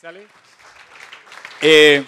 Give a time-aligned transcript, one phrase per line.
[0.00, 0.28] ¿Sale?
[1.60, 2.04] Eh,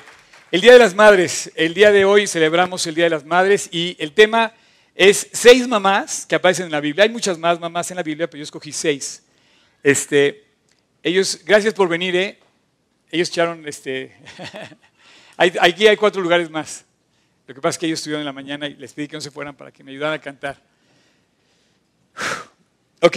[0.52, 1.50] el Día de las Madres.
[1.56, 4.54] El día de hoy celebramos el Día de las Madres y el tema
[4.95, 7.03] es seis mamás que aparecen en la Biblia.
[7.03, 9.24] Hay muchas más mamás en la Biblia, pero yo escogí seis.
[9.82, 10.45] Este,
[11.03, 12.38] ellos, gracias por venir, ¿eh?
[13.11, 14.16] Ellos echaron, este,
[15.36, 16.84] aquí hay cuatro lugares más.
[17.48, 19.20] Lo que pasa es que ellos estuvieron en la mañana y les pedí que no
[19.20, 20.62] se fueran para que me ayudaran a cantar.
[23.00, 23.16] Ok,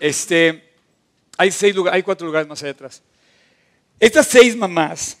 [0.00, 0.72] este,
[1.36, 3.00] hay, seis lugares, hay cuatro lugares más allá atrás.
[3.98, 5.18] Estas seis mamás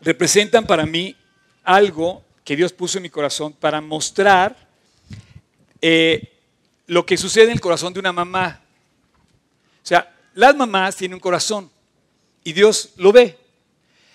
[0.00, 1.16] representan para mí
[1.62, 4.56] algo que Dios puso en mi corazón para mostrar
[5.80, 6.32] eh,
[6.86, 8.60] lo que sucede en el corazón de una mamá.
[9.82, 11.70] O sea, las mamás tienen un corazón
[12.44, 13.36] y Dios lo ve.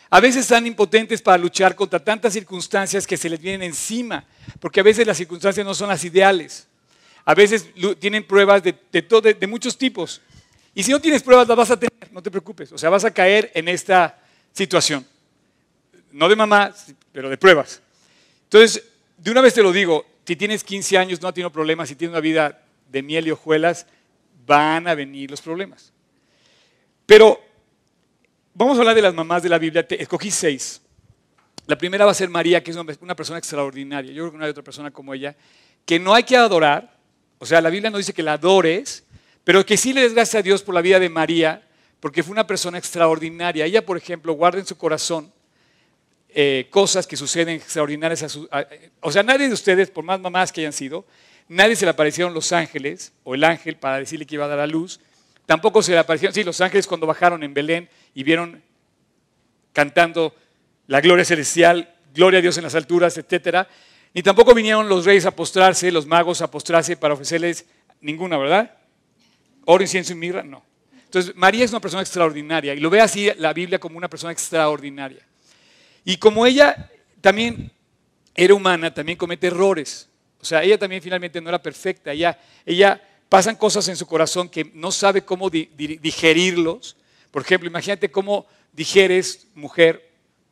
[0.10, 4.26] A veces están impotentes para luchar contra tantas circunstancias que se les vienen encima,
[4.60, 6.68] porque a veces las circunstancias no son las ideales.
[7.24, 7.68] A veces
[8.00, 10.22] tienen pruebas de, de, de muchos tipos.
[10.74, 12.72] Y si no tienes pruebas, las vas a tener, no te preocupes.
[12.72, 14.18] O sea, vas a caer en esta
[14.54, 15.06] situación.
[16.12, 16.74] No de mamá,
[17.12, 17.82] pero de pruebas.
[18.44, 18.84] Entonces,
[19.18, 21.96] de una vez te lo digo, si tienes 15 años, no has tenido problemas, si
[21.96, 23.86] tienes una vida de miel y hojuelas,
[24.46, 25.92] van a venir los problemas.
[27.06, 27.42] Pero
[28.54, 29.86] vamos a hablar de las mamás de la Biblia.
[29.86, 30.82] Te escogí seis.
[31.68, 34.12] La primera va a ser María, que es una persona extraordinaria.
[34.12, 35.36] Yo creo que no hay otra persona como ella,
[35.86, 36.98] que no hay que adorar.
[37.40, 39.04] O sea, la Biblia no dice que la adores,
[39.44, 41.68] pero que sí le des gracias a Dios por la vida de María,
[42.00, 43.66] porque fue una persona extraordinaria.
[43.66, 45.32] Ella, por ejemplo, guarda en su corazón
[46.30, 48.50] eh, cosas que suceden extraordinarias a su...
[49.02, 51.06] o sea, nadie de ustedes, por más mamás que hayan sido,
[51.48, 54.60] nadie se le aparecieron los ángeles o el ángel para decirle que iba a dar
[54.60, 55.00] a luz.
[55.46, 58.64] Tampoco se le aparecieron, sí, los ángeles cuando bajaron en Belén y vieron
[59.74, 60.36] cantando
[60.88, 63.68] la gloria celestial, gloria a Dios en las alturas, etc.
[64.14, 67.66] Ni tampoco vinieron los reyes a postrarse, los magos a postrarse para ofrecerles
[68.00, 68.81] ninguna, ¿verdad?
[69.66, 70.64] Oro, incienso y mirra, no.
[71.06, 74.32] Entonces, María es una persona extraordinaria y lo ve así la Biblia como una persona
[74.32, 75.26] extraordinaria.
[76.06, 77.72] Y como ella también
[78.34, 80.10] era humana, también comete errores.
[80.40, 82.12] O sea, ella también finalmente no era perfecta.
[82.12, 86.98] Ella, ella pasan cosas en su corazón que no sabe cómo digerirlos.
[87.30, 90.10] Por ejemplo, imagínate cómo digieres, mujer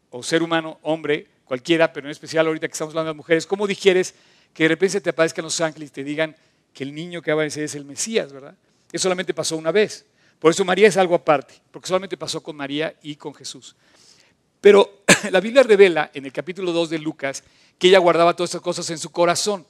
[0.10, 3.66] o ser humano, hombre, cualquiera, pero en especial ahorita que estamos hablando de mujeres, cómo
[3.66, 4.14] digieres
[4.54, 6.36] que de repente te aparezcan los ángeles y te digan
[6.74, 8.56] que el niño que va a nacer es el Mesías, ¿verdad?
[8.92, 10.06] Eso solamente pasó una vez.
[10.40, 13.76] Por eso María es algo aparte, porque solamente pasó con María y con Jesús.
[14.62, 17.44] Pero la Biblia revela en el capítulo 2 de Lucas
[17.78, 19.66] que ella guardaba todas estas cosas en su corazón.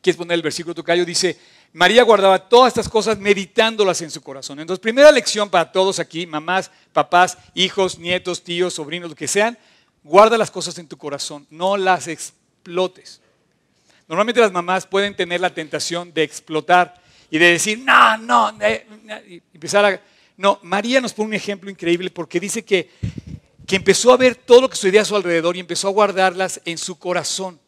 [0.00, 1.04] ¿Quieres poner el versículo tocayo?
[1.04, 1.38] Dice,
[1.72, 4.58] María guardaba todas estas cosas meditándolas en su corazón.
[4.58, 9.56] Entonces, primera lección para todos aquí, mamás, papás, hijos, nietos, tíos, sobrinos, lo que sean,
[10.02, 13.20] guarda las cosas en tu corazón, no las explotes.
[14.08, 17.01] Normalmente las mamás pueden tener la tentación de explotar
[17.32, 18.52] y de decir, no, no,
[19.54, 20.02] empezar a...
[20.36, 22.90] No, María nos pone un ejemplo increíble porque dice que,
[23.66, 26.60] que empezó a ver todo lo que sucedía a su alrededor y empezó a guardarlas
[26.66, 27.58] en su corazón.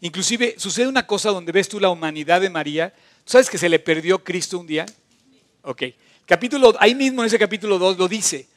[0.00, 2.94] Inclusive sucede una cosa donde ves tú la humanidad de María.
[3.26, 4.86] ¿Sabes que se le perdió Cristo un día?
[5.60, 5.82] Ok.
[6.24, 8.48] Capítulo, ahí mismo en ese capítulo 2 lo dice,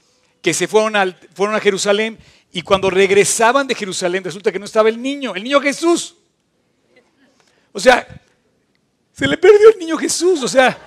[0.41, 2.17] que se fueron, al, fueron a Jerusalén
[2.53, 6.15] y cuando regresaban de Jerusalén resulta que no estaba el niño, el niño Jesús.
[7.73, 8.07] O sea,
[9.19, 10.41] se le perdió el niño Jesús.
[10.43, 10.77] O sea,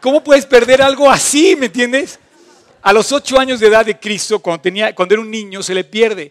[0.00, 1.56] ¿cómo puedes perder algo así?
[1.56, 2.20] ¿Me entiendes?
[2.80, 5.74] A los ocho años de edad de Cristo, cuando, tenía, cuando era un niño, se
[5.74, 6.30] le pierde.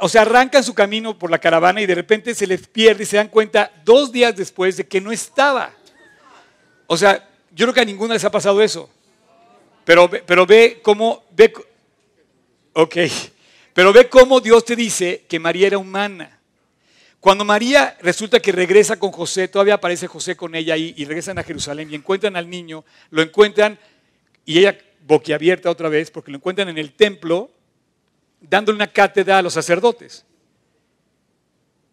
[0.00, 3.06] o sea, arrancan su camino por la caravana y de repente se les pierde y
[3.06, 5.72] se dan cuenta dos días después de que no estaba.
[6.88, 8.90] O sea, yo creo que a ninguna les ha pasado eso.
[9.84, 11.52] Pero, pero ve cómo, ve,
[12.72, 12.96] ok,
[13.72, 16.39] pero ve cómo Dios te dice que María era humana.
[17.20, 21.38] Cuando María resulta que regresa con José, todavía aparece José con ella ahí y regresan
[21.38, 23.78] a Jerusalén y encuentran al niño, lo encuentran
[24.46, 27.50] y ella boquiabierta otra vez porque lo encuentran en el templo
[28.40, 30.24] dándole una cátedra a los sacerdotes.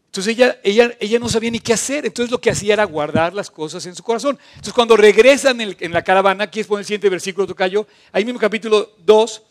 [0.06, 3.34] Entonces ella, ella, ella no sabía ni qué hacer, entonces lo que hacía era guardar
[3.34, 4.40] las cosas en su corazón.
[4.52, 8.40] Entonces cuando regresan en, la caravana, aquí es poner el siguiente versículo, Tocayo, ahí mismo
[8.40, 9.44] capítulo 2,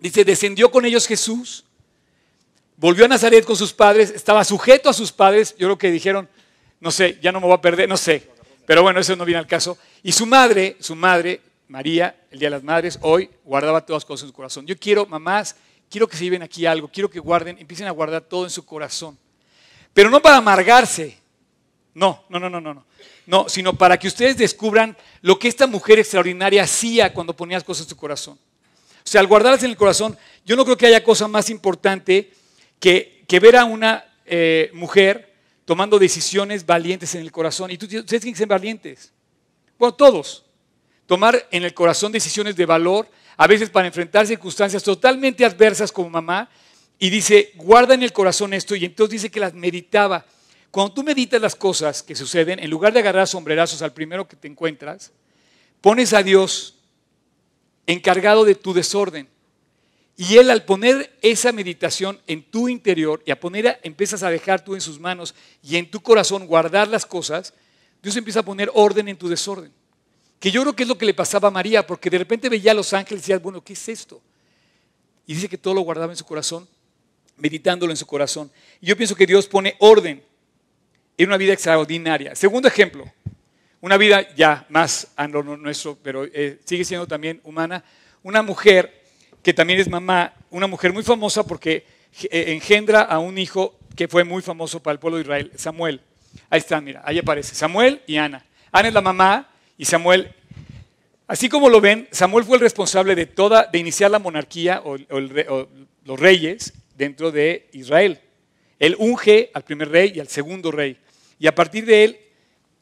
[0.00, 1.66] dice, descendió con ellos Jesús
[2.84, 6.28] Volvió a Nazaret con sus padres, estaba sujeto a sus padres, yo creo que dijeron,
[6.80, 8.28] no sé, ya no me voy a perder, no sé,
[8.66, 9.78] pero bueno, eso no viene al caso.
[10.02, 14.04] Y su madre, su madre, María, el Día de las Madres, hoy guardaba todas las
[14.04, 14.66] cosas en su corazón.
[14.66, 15.56] Yo quiero, mamás,
[15.88, 18.66] quiero que se lleven aquí algo, quiero que guarden, empiecen a guardar todo en su
[18.66, 19.16] corazón.
[19.94, 21.16] Pero no para amargarse,
[21.94, 22.84] no, no, no, no, no, no,
[23.24, 27.86] no, sino para que ustedes descubran lo que esta mujer extraordinaria hacía cuando ponía cosas
[27.86, 28.34] en su corazón.
[28.34, 32.43] O sea, al guardarlas en el corazón, yo no creo que haya cosa más importante
[33.26, 35.32] que, ver a una eh, mujer
[35.64, 37.70] tomando decisiones valientes en el corazón.
[37.70, 39.12] Y tú, ustedes tienen que ser valientes.
[39.78, 40.44] Bueno, todos.
[41.06, 46.10] tomar en el corazón decisiones de valor, a veces para enfrentar circunstancias totalmente adversas como
[46.10, 46.50] mamá,
[46.98, 50.24] y dice, guarda en el corazón esto, y entonces dice que las meditaba.
[50.70, 54.36] Cuando tú meditas las cosas que suceden, en lugar de agarrar sombrerazos al primero que
[54.36, 55.10] te encuentras,
[55.80, 56.76] pones a Dios
[57.86, 59.28] encargado de tu desorden.
[60.16, 64.64] Y Él al poner esa meditación en tu interior y a poner, empiezas a dejar
[64.64, 67.52] tú en sus manos y en tu corazón guardar las cosas,
[68.02, 69.72] Dios empieza a poner orden en tu desorden.
[70.38, 72.70] Que yo creo que es lo que le pasaba a María, porque de repente veía
[72.70, 74.20] a los ángeles y decía, bueno, ¿qué es esto?
[75.26, 76.68] Y dice que todo lo guardaba en su corazón,
[77.36, 78.52] meditándolo en su corazón.
[78.80, 80.22] Y yo pienso que Dios pone orden
[81.16, 82.34] en una vida extraordinaria.
[82.34, 83.10] Segundo ejemplo,
[83.80, 87.84] una vida ya más a lo nuestro, pero eh, sigue siendo también humana,
[88.22, 89.03] una mujer
[89.44, 91.86] que también es mamá, una mujer muy famosa porque
[92.30, 96.00] eh, engendra a un hijo que fue muy famoso para el pueblo de Israel, Samuel.
[96.48, 98.44] Ahí está, mira, ahí aparece, Samuel y Ana.
[98.72, 100.34] Ana es la mamá y Samuel,
[101.28, 104.96] así como lo ven, Samuel fue el responsable de toda, de iniciar la monarquía o,
[104.96, 108.20] los reyes dentro de Israel.
[108.78, 110.96] Él unge al primer rey y al segundo rey.
[111.38, 112.18] Y a partir de él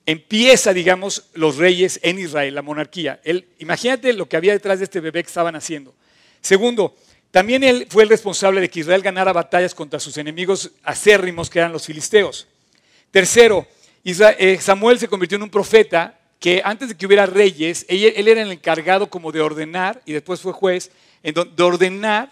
[0.07, 3.21] empieza, digamos, los reyes en Israel, la monarquía.
[3.25, 5.95] Él, imagínate lo que había detrás de este bebé que estaban haciendo.
[6.43, 6.95] Segundo,
[7.31, 11.61] también él fue el responsable de que Israel ganara batallas contra sus enemigos acérrimos, que
[11.61, 12.47] eran los filisteos.
[13.11, 13.67] Tercero,
[14.05, 18.43] eh, Samuel se convirtió en un profeta que antes de que hubiera reyes, él era
[18.43, 20.91] el encargado como de ordenar, y después fue juez,
[21.23, 22.31] de ordenar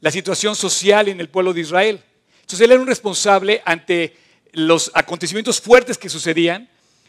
[0.00, 2.02] la situación social en el pueblo de Israel.
[2.40, 4.16] Entonces él era un responsable ante
[4.52, 6.68] los acontecimientos fuertes que sucedían,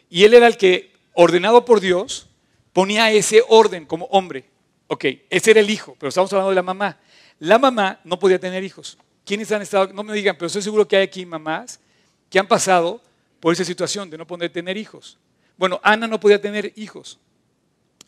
[0.10, 2.28] y él era el que, ordenado por Dios,
[2.72, 4.45] ponía ese orden como hombre.
[4.88, 6.98] Ok, ese era el hijo, pero estamos hablando de la mamá.
[7.39, 8.98] La mamá no podía tener hijos.
[9.25, 9.92] ¿Quiénes han estado?
[9.94, 11.81] No me digan, pero estoy seguro que hay aquí mamás
[12.30, 13.01] que han pasado
[13.42, 15.18] por esa situación de no poder tener hijos.
[15.57, 17.19] Bueno, Ana no podía tener hijos.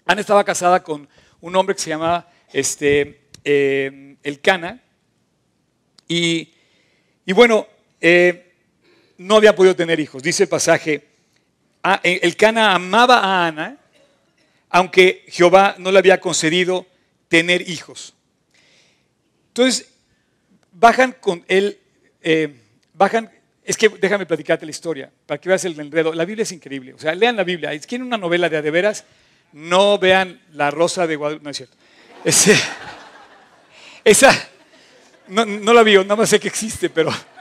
[0.05, 1.07] Ana estaba casada con
[1.41, 4.81] un hombre que se llamaba este, eh, El Cana.
[6.07, 6.51] Y,
[7.35, 7.67] bueno,
[7.99, 8.53] eh,
[9.17, 10.23] no había podido tener hijos.
[10.23, 11.07] Dice el pasaje,
[11.83, 13.77] ah, el Cana amaba a Ana
[14.69, 16.85] aunque Jehová no le había concedido
[17.27, 18.13] tener hijos.
[19.49, 19.89] Entonces,
[20.71, 21.79] bajan con él,
[22.21, 22.55] eh,
[22.93, 23.31] bajan,
[23.63, 26.13] es que déjame platicarte la historia, para que veas el enredo.
[26.13, 27.71] La Biblia es increíble, o sea, lean la Biblia.
[27.73, 29.05] Si quieren una novela de adeveras,
[29.51, 31.75] no vean La Rosa de Guadalupe, no es cierto.
[34.03, 34.49] esa,
[35.27, 37.11] no, no la vi, nada más sé que existe, pero...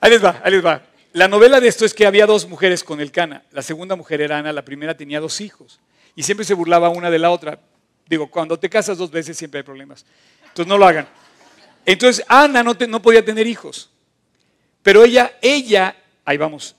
[0.00, 0.80] Ahí les va, ahí les va.
[1.12, 3.42] La novela de esto es que había dos mujeres con el Cana.
[3.50, 5.80] La segunda mujer era Ana, la primera tenía dos hijos.
[6.14, 7.60] Y siempre se burlaba una de la otra.
[8.06, 10.04] Digo, cuando te casas dos veces siempre hay problemas.
[10.42, 11.08] Entonces no lo hagan.
[11.86, 13.90] Entonces Ana no, podía tener hijos.
[14.82, 16.76] Pero ella, ella, ahí vamos,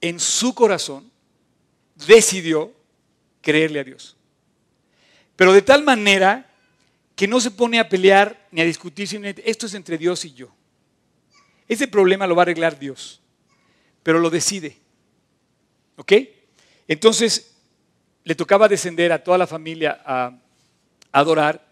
[0.00, 1.10] en su corazón
[2.06, 2.72] decidió
[3.40, 4.16] creerle a Dios.
[5.36, 6.50] Pero de tal manera
[7.16, 10.34] que no se pone a pelear ni a discutir, sino esto es entre Dios y
[10.34, 10.54] yo.
[11.66, 13.22] Ese problema lo va a arreglar Dios
[14.08, 14.74] pero lo decide.
[15.96, 16.14] ¿Ok?
[16.86, 17.56] Entonces,
[18.24, 20.32] le tocaba descender a toda la familia a,
[21.12, 21.62] adorar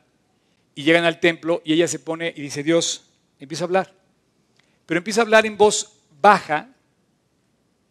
[0.74, 3.08] y llegan al templo y ella se pone y dice, Dios,
[3.40, 3.94] empieza a hablar.
[4.84, 6.68] Pero empieza a hablar en voz baja,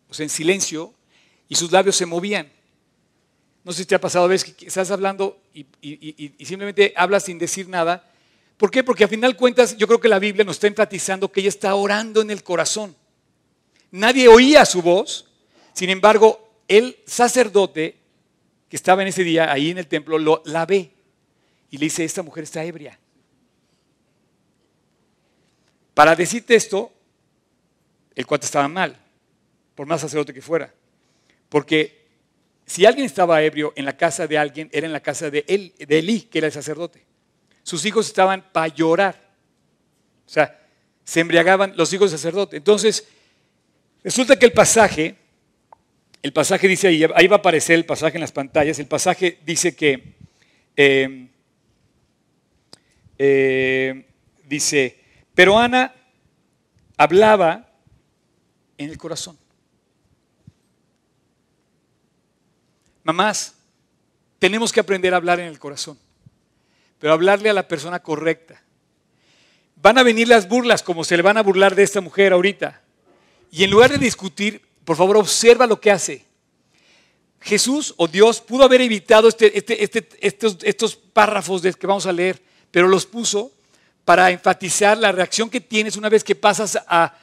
[0.09, 0.93] o sea, en silencio,
[1.49, 2.47] y sus labios se movían.
[3.63, 7.23] No sé si te ha pasado a veces que estás hablando y, y, simplemente hablas
[7.23, 8.07] sin decir nada.
[8.57, 8.83] ¿Por qué?
[8.83, 11.73] Porque a final cuentas yo creo que la Biblia nos está enfatizando que ella está
[11.73, 12.95] orando en el corazón.
[13.95, 15.25] Nadie oía su voz.
[15.73, 17.95] Sin embargo, el sacerdote
[18.67, 20.91] que estaba en ese día ahí en el templo lo, la ve
[21.69, 22.99] y le dice, esta mujer está ebria.
[25.93, 26.91] Para decirte esto,
[28.15, 28.97] el cuate estaba mal,
[29.75, 30.73] por más sacerdote que fuera.
[31.47, 32.05] Porque
[32.65, 35.73] si alguien estaba ebrio en la casa de alguien, era en la casa de, él,
[35.77, 37.05] de Elí, que era el sacerdote.
[37.63, 39.31] Sus hijos estaban para llorar.
[40.25, 40.61] O sea,
[41.05, 42.57] se embriagaban los hijos del sacerdote.
[42.57, 43.07] Entonces,
[44.05, 45.15] Resulta que el pasaje,
[46.21, 49.39] el pasaje dice ahí, ahí va a aparecer el pasaje en las pantallas, el pasaje
[49.43, 50.13] dice que,
[50.77, 51.27] eh,
[53.17, 54.05] eh,
[54.43, 54.99] dice,
[55.33, 55.91] pero Ana
[56.97, 57.67] hablaba
[58.77, 59.39] en el corazón.
[63.03, 63.55] Mamás,
[64.37, 65.97] tenemos que aprender a hablar en el corazón,
[66.99, 68.61] pero hablarle a la persona correcta.
[69.77, 72.84] Van a venir las burlas como se le van a burlar de esta mujer ahorita.
[73.55, 76.25] Y en lugar de discutir, por favor, observa lo que hace.
[77.39, 79.81] Jesús o Dios pudo haber evitado este, este,
[80.19, 83.53] este, estos, párrafos que vamos a leer, pero los puso
[84.03, 87.17] para enfatizar la reacción que tienes una vez que pasas a,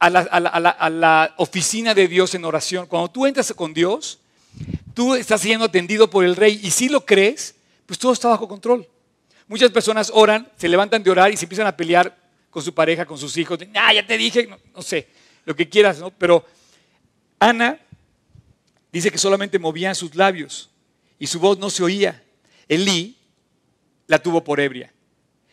[0.00, 2.86] a, la, a la oficina de Dios en oración.
[2.86, 4.18] Cuando tú entras con Dios,
[4.94, 7.54] tú estás siendo atendido por el rey y si lo crees,
[7.86, 8.84] pues todo está bajo control.
[9.46, 12.18] Muchas personas oran, se levantan de orar y se empiezan a pelear
[12.50, 13.60] con su pareja, con sus hijos.
[13.74, 15.08] Ah, ya te dije, no, sé,
[15.44, 16.10] lo que quieras, ¿no?
[16.10, 16.44] Pero
[17.38, 17.78] Ana
[18.92, 20.70] dice que solamente movía sus labios
[21.18, 22.22] y su voz no se oía.
[22.68, 23.16] Elí
[24.06, 24.92] la tuvo por ebria.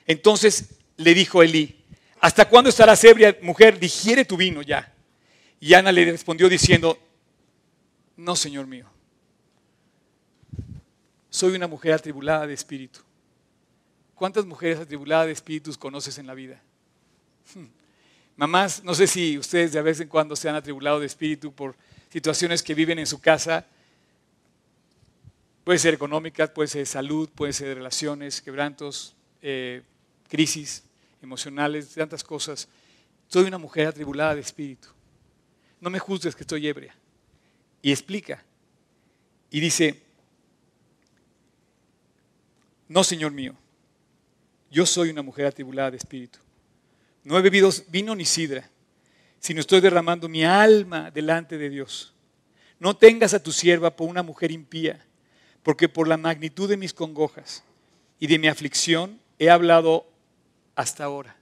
[0.06, 1.84] Entonces le dijo Elí,
[2.20, 3.80] ¿hasta cuándo estarás ebria, mujer?
[3.80, 4.94] Digiere tu vino ya.
[5.60, 6.98] Y Ana le respondió diciendo,
[8.16, 8.86] no, Señor mío,
[11.30, 13.00] soy una mujer atribulada de espíritu.
[14.16, 16.62] ¿Cuántas mujeres atribuladas de espíritus conoces en la vida?
[17.54, 17.79] Hmm.
[18.40, 21.76] Mamás, no sé si ustedes de vez en cuando se han atribulado de espíritu por
[22.10, 23.66] situaciones que viven en su casa.
[25.66, 29.82] Puede ser económicas, puede ser salud, puede ser relaciones, quebrantos, eh,
[30.30, 30.86] crisis
[31.22, 32.70] emocionales, tantas cosas.
[33.28, 34.88] Soy una mujer atribulada de espíritu.
[35.82, 36.96] No me juzgues que estoy ebria.
[37.82, 38.42] Y explica.
[39.52, 40.02] Y dice,
[42.88, 43.54] no, Señor mío,
[44.72, 46.40] yo soy una mujer atribulada de espíritu.
[47.30, 48.68] No he bebido vino ni sidra,
[49.40, 52.12] sino estoy derramando mi alma delante de Dios.
[52.80, 55.06] No tengas a tu sierva por una mujer impía,
[55.62, 57.64] porque por la magnitud de mis congojas
[58.20, 60.08] y de mi aflicción he hablado
[60.74, 61.38] hasta ahora.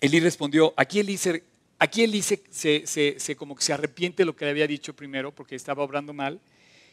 [0.00, 1.44] Elí respondió, aquí Elí, se,
[1.78, 5.82] aquí se, como que se arrepiente de lo que le había dicho primero, porque estaba
[5.82, 6.40] obrando mal,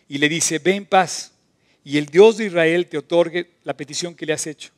[0.09, 1.31] y le dice, ve en paz
[1.85, 4.73] y el Dios de Israel te otorgue la petición que le has hecho.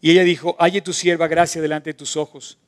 [0.00, 2.58] Y ella dijo, halle tu sierva gracia delante de tus ojos.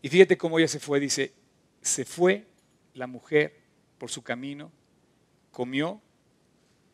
[0.00, 1.32] Y fíjate cómo ella se fue, dice,
[1.80, 2.46] se fue
[2.94, 3.60] la mujer
[3.98, 4.70] por su camino,
[5.50, 6.00] comió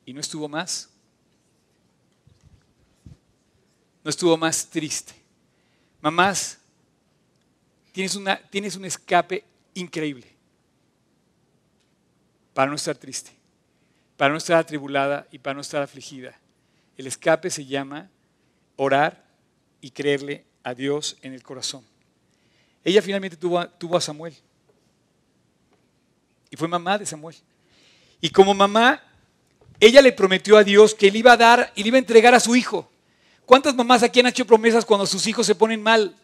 [0.04, 0.90] y no estuvo más.
[4.02, 5.14] No estuvo más triste.
[6.00, 6.58] Mamás,
[7.92, 9.44] tienes, una, tienes un escape
[9.74, 10.26] increíble
[12.52, 13.38] para no estar triste
[14.18, 16.36] para no estar atribulada y para no estar afligida.
[16.96, 18.10] El escape se llama
[18.74, 19.24] orar
[19.80, 21.84] y creerle a Dios en el corazón.
[22.84, 24.34] Ella finalmente tuvo a, tuvo a Samuel.
[26.50, 27.36] Y fue mamá de Samuel.
[28.20, 29.02] Y como mamá,
[29.80, 32.34] ella le prometió a Dios que le iba a dar y le iba a entregar
[32.34, 32.90] a su hijo.
[33.44, 36.14] ¿Cuántas mamás aquí han hecho promesas cuando sus hijos se ponen mal?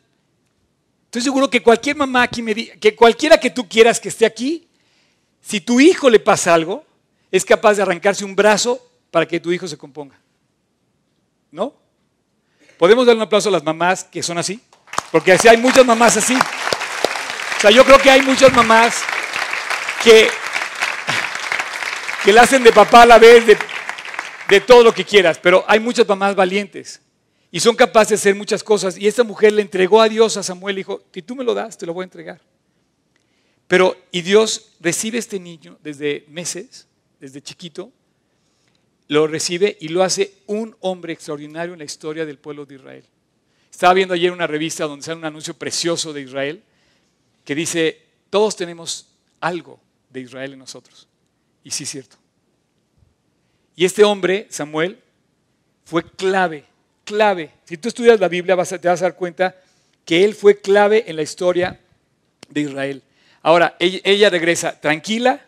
[1.07, 2.43] Estoy seguro que cualquier mamá aquí
[2.81, 4.67] que cualquiera que tú quieras que esté aquí,
[5.41, 6.85] si tu hijo le pasa algo,
[7.31, 8.81] es capaz de arrancarse un brazo
[9.11, 10.19] para que tu hijo se componga.
[11.51, 11.75] ¿No?
[12.85, 14.61] ¿Podemos dar un aplauso a las mamás que son así?
[15.11, 16.35] Porque así hay muchas mamás así.
[16.35, 19.03] O sea, yo creo que hay muchas mamás
[20.03, 20.29] que,
[22.23, 23.57] que la hacen de papá a la vez, de,
[24.50, 27.00] de todo lo que quieras, pero hay muchas mamás valientes
[27.50, 28.99] y son capaces de hacer muchas cosas.
[28.99, 31.55] Y esta mujer le entregó a Dios a Samuel y dijo, si tú me lo
[31.55, 32.43] das, te lo voy a entregar.
[33.67, 36.87] Pero, y Dios recibe a este niño desde meses
[37.19, 37.91] desde chiquito,
[39.09, 43.05] lo recibe y lo hace un hombre extraordinario en la historia del pueblo de Israel.
[43.71, 46.63] Estaba viendo ayer una revista donde sale un anuncio precioso de Israel
[47.45, 49.09] que dice, todos tenemos
[49.41, 49.81] algo
[50.11, 51.09] de Israel en nosotros.
[51.63, 52.17] Y sí es cierto.
[53.77, 54.99] Y este hombre, Samuel,
[55.85, 56.65] fue clave,
[57.05, 57.51] clave.
[57.65, 59.57] Si tú estudias la Biblia vas te vas a dar cuenta
[60.05, 61.81] que él fue clave en la historia
[62.49, 63.03] de Israel.
[63.43, 65.45] Ahora, ella regresa tranquila,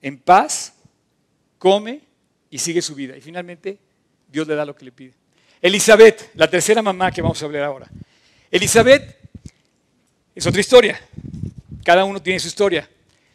[0.00, 0.74] en paz,
[1.58, 2.03] come
[2.54, 3.16] y sigue su vida.
[3.16, 3.78] Y finalmente
[4.28, 5.12] Dios le da lo que le pide.
[5.60, 7.88] Elizabeth, la tercera mamá que vamos a hablar ahora.
[8.48, 9.18] Elizabeth
[10.32, 11.00] es otra historia.
[11.84, 12.88] Cada uno tiene su historia.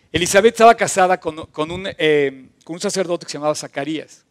[0.10, 4.24] Elizabeth estaba casada con, un, eh, con un sacerdote que se llamaba Zacarías.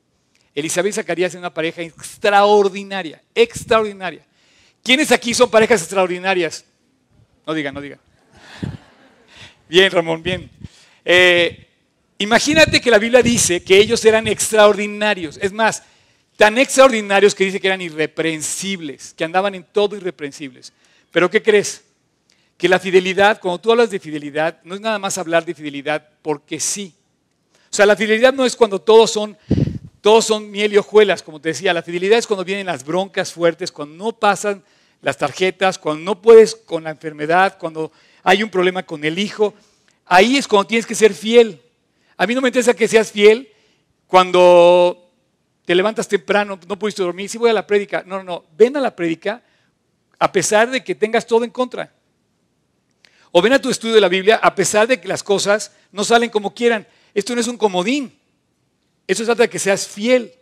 [0.54, 4.24] Elizabeth y Zacarías eran una pareja extraordinaria, extraordinaria.
[4.82, 6.64] ¿Quiénes aquí son parejas extraordinarias?
[7.46, 8.00] No digan, no digan.
[9.68, 10.50] Bien, Ramón, bien.
[11.04, 11.67] Eh,
[12.18, 15.38] Imagínate que la Biblia dice que ellos eran extraordinarios.
[15.40, 15.84] Es más,
[16.36, 20.72] tan extraordinarios que dice que eran irreprensibles, que andaban en todo irreprensibles.
[21.12, 21.84] Pero ¿qué crees?
[22.56, 26.08] Que la fidelidad, cuando tú hablas de fidelidad, no es nada más hablar de fidelidad
[26.22, 26.92] porque sí.
[27.70, 29.36] O sea, la fidelidad no es cuando todos son,
[30.00, 31.72] todos son miel y hojuelas, como te decía.
[31.72, 34.64] La fidelidad es cuando vienen las broncas fuertes, cuando no pasan
[35.02, 37.92] las tarjetas, cuando no puedes con la enfermedad, cuando
[38.24, 39.54] hay un problema con el hijo.
[40.06, 41.62] Ahí es cuando tienes que ser fiel.
[42.18, 43.48] A mí no me interesa que seas fiel
[44.06, 45.12] cuando
[45.64, 48.02] te levantas temprano, no pudiste dormir, si voy a la prédica.
[48.04, 49.42] No, no, no, ven a la prédica
[50.18, 51.92] a pesar de que tengas todo en contra.
[53.30, 56.02] O ven a tu estudio de la Biblia a pesar de que las cosas no
[56.02, 56.86] salen como quieran.
[57.14, 58.18] Esto no es un comodín.
[59.06, 60.32] Eso trata de que seas fiel.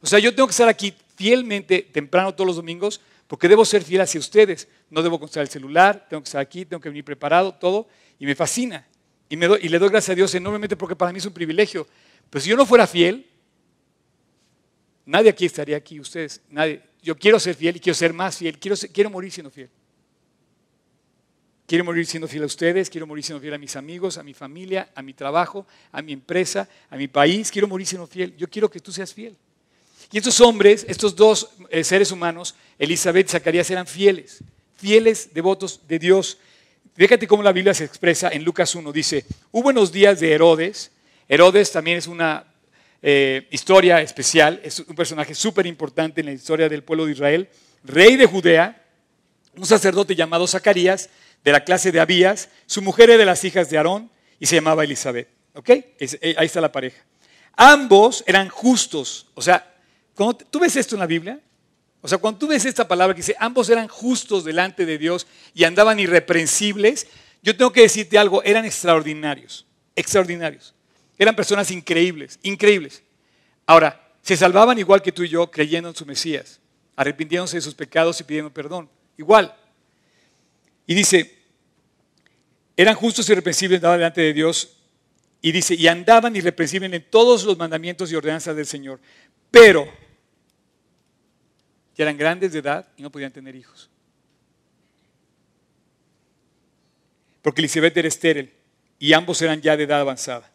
[0.00, 3.84] O sea, yo tengo que estar aquí fielmente temprano todos los domingos porque debo ser
[3.84, 4.66] fiel hacia ustedes.
[4.90, 7.86] No debo contestar el celular, tengo que estar aquí, tengo que venir preparado, todo.
[8.18, 8.86] Y me fascina.
[9.28, 11.86] Y, le doy gracias a Dios enormemente porque para mí es un privilegio.
[12.30, 13.26] Pero si yo no fuera fiel,
[15.04, 16.82] nadie aquí estaría aquí, ustedes, nadie.
[17.02, 19.68] Yo quiero ser fiel y quiero ser más fiel, quiero, quiero morir siendo fiel.
[21.66, 24.34] Quiero morir siendo fiel a ustedes, quiero morir siendo fiel a mis amigos, a mi
[24.34, 27.50] familia, a mi trabajo, a mi empresa, a mi país.
[27.50, 28.36] Quiero morir siendo fiel.
[28.36, 29.36] Yo quiero que tú seas fiel.
[30.12, 34.44] Y estos hombres, estos dos eh, seres humanos, Elizabeth y Zacarías, eran fieles,
[34.76, 36.38] fieles, devotos de Dios.
[36.96, 38.90] Fíjate cómo la Biblia se expresa en Lucas 1.
[38.90, 40.90] Dice, hubo unos días de Herodes.
[41.28, 42.46] Herodes también es una
[43.02, 47.48] eh, historia especial, es un personaje súper importante en la historia del pueblo de Israel.
[47.84, 48.82] Rey de Judea,
[49.58, 51.10] un sacerdote llamado Zacarías,
[51.44, 52.48] de la clase de Abías.
[52.64, 54.10] Su mujer era de las hijas de Aarón
[54.40, 55.28] y se llamaba Elizabeth.
[55.52, 55.68] ¿Ok?
[55.68, 57.04] Eh, ahí está la pareja.
[57.56, 59.26] Ambos eran justos.
[59.34, 59.70] O sea,
[60.14, 61.38] cuando tú ves esto en la Biblia,
[62.06, 65.26] o sea, cuando tú ves esta palabra que dice, ambos eran justos delante de Dios
[65.54, 67.08] y andaban irreprensibles,
[67.42, 70.72] yo tengo que decirte algo, eran extraordinarios, extraordinarios.
[71.18, 73.02] Eran personas increíbles, increíbles.
[73.66, 76.60] Ahora, se salvaban igual que tú y yo creyendo en su Mesías,
[76.94, 78.88] arrepintiéndose de sus pecados y pidiendo perdón.
[79.18, 79.52] Igual.
[80.86, 81.36] Y dice,
[82.76, 84.76] eran justos y irreprensibles, andaban delante de Dios.
[85.42, 89.00] Y dice, y andaban irreprensibles en todos los mandamientos y ordenanzas del Señor.
[89.50, 90.05] Pero,
[91.96, 93.88] ya eran grandes de edad y no podían tener hijos.
[97.42, 98.52] Porque Elizabeth era estéril
[98.98, 100.50] y ambos eran ya de edad avanzada.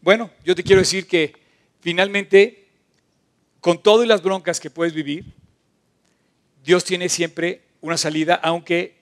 [0.00, 1.32] Bueno, yo te quiero decir que
[1.80, 2.68] finalmente,
[3.60, 5.24] con todas las broncas que puedes vivir,
[6.62, 8.98] Dios tiene siempre una salida, aunque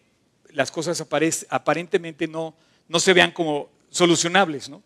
[0.50, 1.04] las cosas
[1.48, 2.54] aparentemente no,
[2.88, 4.68] no se vean como solucionables.
[4.68, 4.82] ¿no?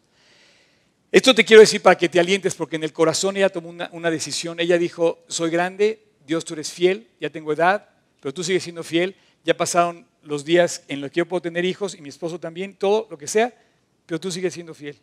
[1.12, 3.90] Esto te quiero decir para que te alientes, porque en el corazón ella tomó una,
[3.92, 4.60] una decisión.
[4.60, 7.88] Ella dijo, soy grande, Dios tú eres fiel, ya tengo edad,
[8.20, 9.16] pero tú sigues siendo fiel.
[9.42, 12.76] Ya pasaron los días en los que yo puedo tener hijos y mi esposo también,
[12.76, 13.52] todo lo que sea,
[14.06, 14.96] pero tú sigues siendo fiel.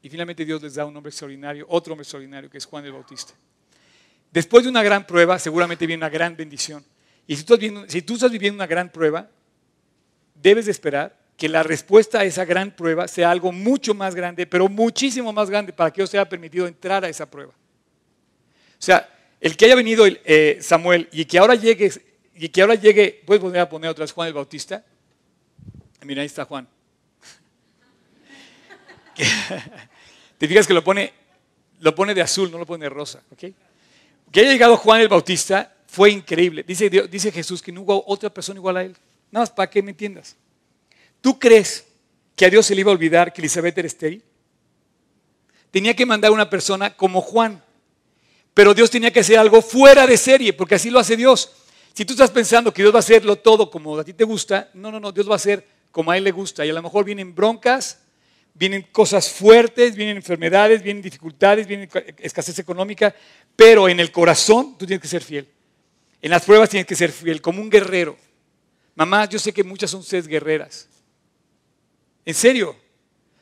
[0.00, 2.92] Y finalmente Dios les da un hombre extraordinario, otro hombre extraordinario, que es Juan el
[2.92, 3.34] Bautista.
[4.32, 6.82] Después de una gran prueba, seguramente viene una gran bendición.
[7.26, 9.28] Y si tú, si tú estás viviendo una gran prueba,
[10.36, 14.46] debes de esperar que la respuesta a esa gran prueba sea algo mucho más grande,
[14.46, 17.52] pero muchísimo más grande para que os sea permitido entrar a esa prueba.
[17.52, 19.06] O sea,
[19.46, 21.92] el que haya venido eh, Samuel y que ahora llegue,
[22.34, 24.84] y que ahora llegue, puedes volver a poner otra vez Juan el Bautista.
[26.02, 26.66] Mira, ahí está Juan.
[30.38, 31.12] Te fijas que lo pone,
[31.78, 33.22] lo pone de azul, no lo pone de rosa.
[33.38, 33.54] Que
[34.40, 36.64] haya llegado Juan el Bautista fue increíble.
[36.66, 38.96] Dice, dice Jesús que no hubo otra persona igual a él.
[39.30, 40.34] Nada más para que me entiendas.
[41.20, 41.86] ¿Tú crees
[42.34, 44.24] que a Dios se le iba a olvidar que Elizabeth era estéril?
[45.70, 47.62] Tenía que mandar una persona como Juan.
[48.56, 51.52] Pero Dios tenía que hacer algo fuera de serie, porque así lo hace Dios.
[51.92, 54.70] Si tú estás pensando que Dios va a hacerlo todo como a ti te gusta,
[54.72, 56.64] no, no, no, Dios va a hacer como a Él le gusta.
[56.64, 57.98] Y a lo mejor vienen broncas,
[58.54, 63.14] vienen cosas fuertes, vienen enfermedades, vienen dificultades, vienen escasez económica,
[63.54, 65.46] pero en el corazón tú tienes que ser fiel.
[66.22, 68.16] En las pruebas tienes que ser fiel, como un guerrero.
[68.94, 70.88] Mamá, yo sé que muchas son ustedes guerreras.
[72.24, 72.74] En serio,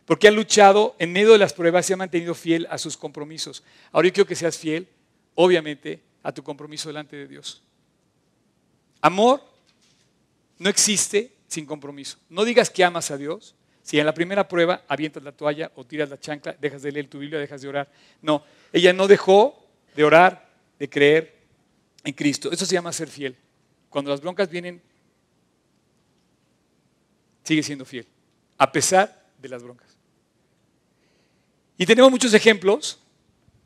[0.06, 3.62] porque han luchado en medio de las pruebas y han mantenido fiel a sus compromisos.
[3.92, 4.88] Ahora yo quiero que seas fiel,
[5.34, 7.62] obviamente, a tu compromiso delante de Dios.
[9.00, 9.42] Amor
[10.58, 12.18] no existe sin compromiso.
[12.28, 15.84] No digas que amas a Dios si en la primera prueba avientas la toalla o
[15.84, 17.92] tiras la chancla, dejas de leer tu Biblia, dejas de orar.
[18.22, 18.42] No,
[18.72, 19.62] ella no dejó
[19.94, 21.36] de orar, de creer
[22.02, 22.50] en Cristo.
[22.50, 23.36] Eso se llama ser fiel.
[23.90, 24.80] Cuando las broncas vienen
[27.44, 28.06] sigue siendo fiel,
[28.56, 29.94] a pesar de las broncas.
[31.76, 32.98] Y tenemos muchos ejemplos.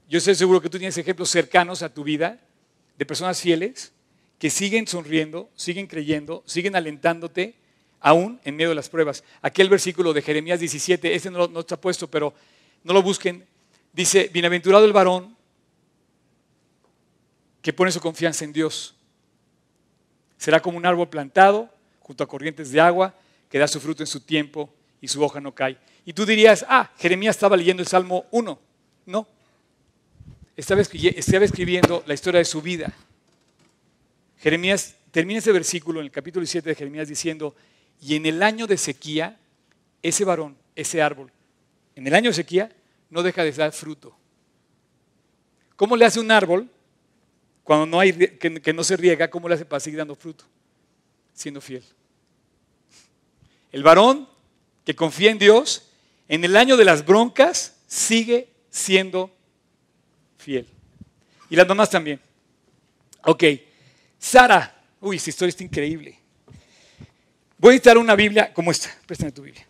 [0.08, 2.40] Yo estoy seguro que tú tienes ejemplos cercanos a tu vida
[2.96, 3.92] de personas fieles
[4.38, 7.56] que siguen sonriendo, siguen creyendo, siguen alentándote
[8.00, 9.22] aún en medio de las pruebas.
[9.42, 12.32] Aquel versículo de Jeremías 17, este no, no está puesto, pero
[12.84, 13.46] no lo busquen.
[13.92, 15.36] Dice, bienaventurado el varón
[17.60, 18.94] que pone su confianza en Dios.
[20.38, 21.68] Será como un árbol plantado
[22.00, 23.14] junto a corrientes de agua
[23.50, 25.76] que da su fruto en su tiempo y su hoja no cae.
[26.06, 28.58] Y tú dirías, ah, Jeremías estaba leyendo el Salmo 1.
[29.04, 29.37] No.
[30.58, 32.92] Estaba, escribiendo la historia de su vida.
[34.38, 37.54] Jeremías termina ese versículo en el capítulo 7 de Jeremías diciendo,
[38.02, 39.38] y en el año de sequía,
[40.02, 41.30] ese varón, ese árbol,
[41.94, 42.72] en el año de sequía,
[43.08, 44.16] no deja de dar fruto.
[45.76, 46.68] ¿Cómo le hace un árbol
[47.62, 49.30] cuando no que, no se riega?
[49.30, 50.44] ¿Cómo le hace para seguir dando fruto?
[51.34, 51.84] Siendo fiel.
[53.70, 54.28] El varón
[54.84, 55.88] que confía en Dios,
[56.26, 59.37] en el año de las broncas, sigue siendo
[60.48, 60.66] fiel.
[61.50, 62.18] Y las mamás también.
[63.24, 63.44] Ok,
[64.18, 64.74] Sara.
[64.98, 66.18] Uy, esta historia está increíble.
[67.58, 68.88] Voy a editar una Biblia como esta.
[69.04, 69.66] Préstame tu Biblia.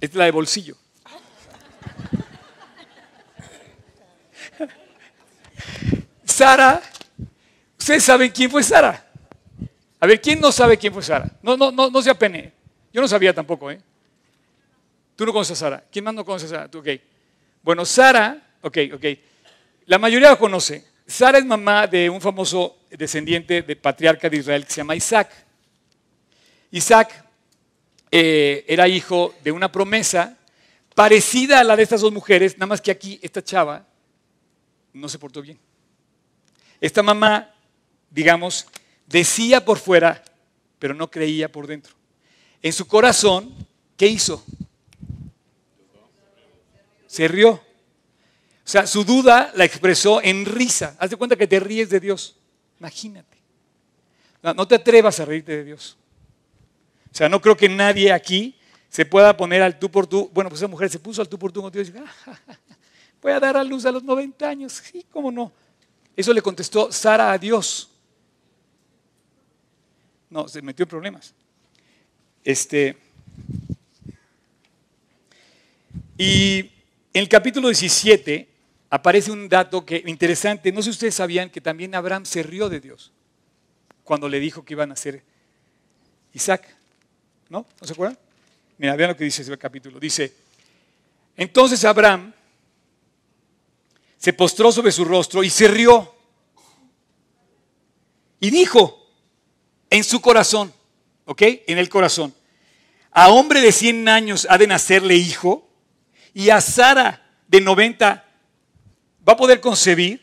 [0.00, 0.76] Es la de bolsillo.
[6.24, 6.82] Sara,
[7.78, 9.06] ¿ustedes saben quién fue Sara?
[10.00, 11.30] A ver, ¿quién no sabe quién fue Sara?
[11.42, 12.52] No, no, no, no se apene.
[12.92, 13.80] Yo no sabía tampoco, ¿eh?
[15.14, 15.84] Tú no conoces a Sara.
[15.92, 16.68] ¿Quién más no conoce a Sara?
[16.68, 16.88] Tú, ok.
[17.62, 19.04] Bueno, Sara, ok, ok.
[19.86, 20.84] La mayoría lo conoce.
[21.06, 25.30] Sara es mamá de un famoso descendiente de patriarca de Israel que se llama Isaac.
[26.70, 27.24] Isaac
[28.10, 30.36] eh, era hijo de una promesa
[30.94, 33.86] parecida a la de estas dos mujeres, nada más que aquí esta chava
[34.92, 35.58] no se portó bien.
[36.80, 37.54] Esta mamá,
[38.10, 38.66] digamos,
[39.06, 40.22] decía por fuera,
[40.78, 41.94] pero no creía por dentro.
[42.62, 43.54] En su corazón,
[43.96, 44.44] ¿qué hizo?
[47.06, 47.60] Se rió.
[48.70, 50.94] O sea, su duda la expresó en risa.
[51.00, 52.36] Haz de cuenta que te ríes de Dios.
[52.78, 53.36] Imagínate.
[54.44, 55.98] No, te atrevas a reírte de Dios.
[57.12, 58.54] O sea, no creo que nadie aquí
[58.88, 60.30] se pueda poner al tú por tú.
[60.32, 62.38] Bueno, pues esa mujer se puso al tú por tú con Dios y dijo, ah,
[63.20, 64.74] voy a dar a luz a los 90 años.
[64.74, 65.50] Sí, cómo no.
[66.14, 67.90] Eso le contestó Sara a Dios.
[70.28, 71.34] No, se metió en problemas.
[72.44, 72.96] Este.
[76.16, 76.70] Y en
[77.14, 78.49] el capítulo 17
[78.90, 80.72] aparece un dato que interesante.
[80.72, 83.12] No sé si ustedes sabían que también Abraham se rió de Dios
[84.04, 85.22] cuando le dijo que iban a ser
[86.34, 86.76] Isaac.
[87.48, 87.64] ¿No?
[87.80, 88.18] ¿No se acuerdan?
[88.78, 89.98] Mira, vean lo que dice ese capítulo.
[89.98, 90.34] Dice,
[91.36, 92.32] entonces Abraham
[94.16, 96.14] se postró sobre su rostro y se rió.
[98.40, 99.06] Y dijo
[99.88, 100.72] en su corazón,
[101.24, 101.42] ¿ok?
[101.66, 102.34] En el corazón,
[103.10, 105.68] a hombre de 100 años ha de nacerle hijo
[106.32, 108.29] y a Sara de 90
[109.26, 110.20] va a poder concebir.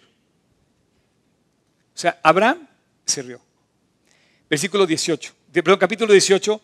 [1.95, 2.67] O sea, Abraham
[3.05, 3.41] se rió.
[4.49, 6.61] Versículo 18, perdón, capítulo 18,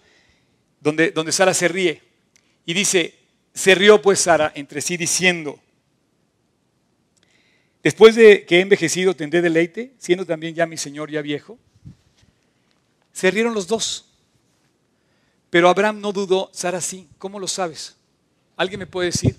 [0.79, 2.01] donde, donde Sara se ríe.
[2.65, 3.15] Y dice,
[3.53, 5.59] se rió pues Sara entre sí diciendo,
[7.81, 11.57] después de que he envejecido tendré deleite, siendo también ya mi señor ya viejo.
[13.11, 14.09] Se rieron los dos.
[15.49, 17.07] Pero Abraham no dudó, Sara sí.
[17.19, 17.95] ¿Cómo lo sabes?
[18.55, 19.35] ¿Alguien me puede decir?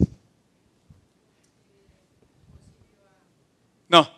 [3.95, 4.11] No.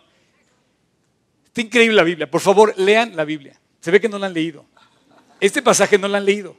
[1.44, 2.30] Está increíble la Biblia.
[2.30, 3.60] Por favor, lean la Biblia.
[3.78, 4.64] Se ve que no la han leído.
[5.38, 6.56] Este pasaje no lo han leído.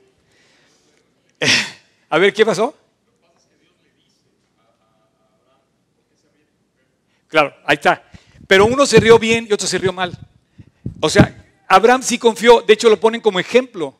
[2.09, 2.77] A ver, ¿qué pasó?
[7.27, 8.03] Claro, ahí está.
[8.45, 10.15] Pero uno se rió bien y otro se rió mal.
[10.99, 13.97] O sea, Abraham sí confió, de hecho lo ponen como ejemplo.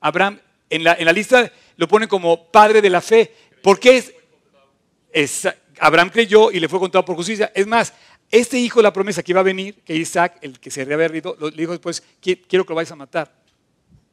[0.00, 3.32] Abraham en la, en la lista lo ponen como padre de la fe.
[3.62, 4.04] ¿Por qué?
[5.12, 5.46] Es,
[5.80, 7.50] Abraham creyó y le fue contado por justicia.
[7.54, 7.92] Es más,
[8.34, 11.06] este hijo de la promesa que iba a venir, que Isaac, el que se había
[11.06, 13.32] rido, le dijo después, quiero que lo vayas a matar.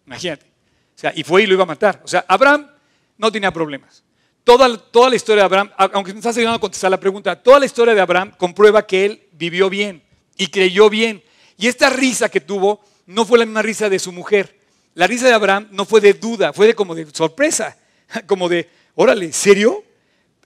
[0.05, 0.45] Imagínate.
[0.45, 1.99] O sea, y fue y lo iba a matar.
[2.03, 2.69] O sea, Abraham
[3.17, 4.03] no tenía problemas.
[4.43, 7.60] Toda, toda la historia de Abraham, aunque me estás ayudando a contestar la pregunta, toda
[7.60, 10.03] la historia de Abraham comprueba que él vivió bien
[10.38, 11.23] y creyó bien.
[11.57, 14.55] Y esta risa que tuvo no fue la misma risa de su mujer.
[14.93, 17.75] La risa de Abraham no fue de duda, fue de como de sorpresa,
[18.27, 19.84] como de, órale, ¿serio?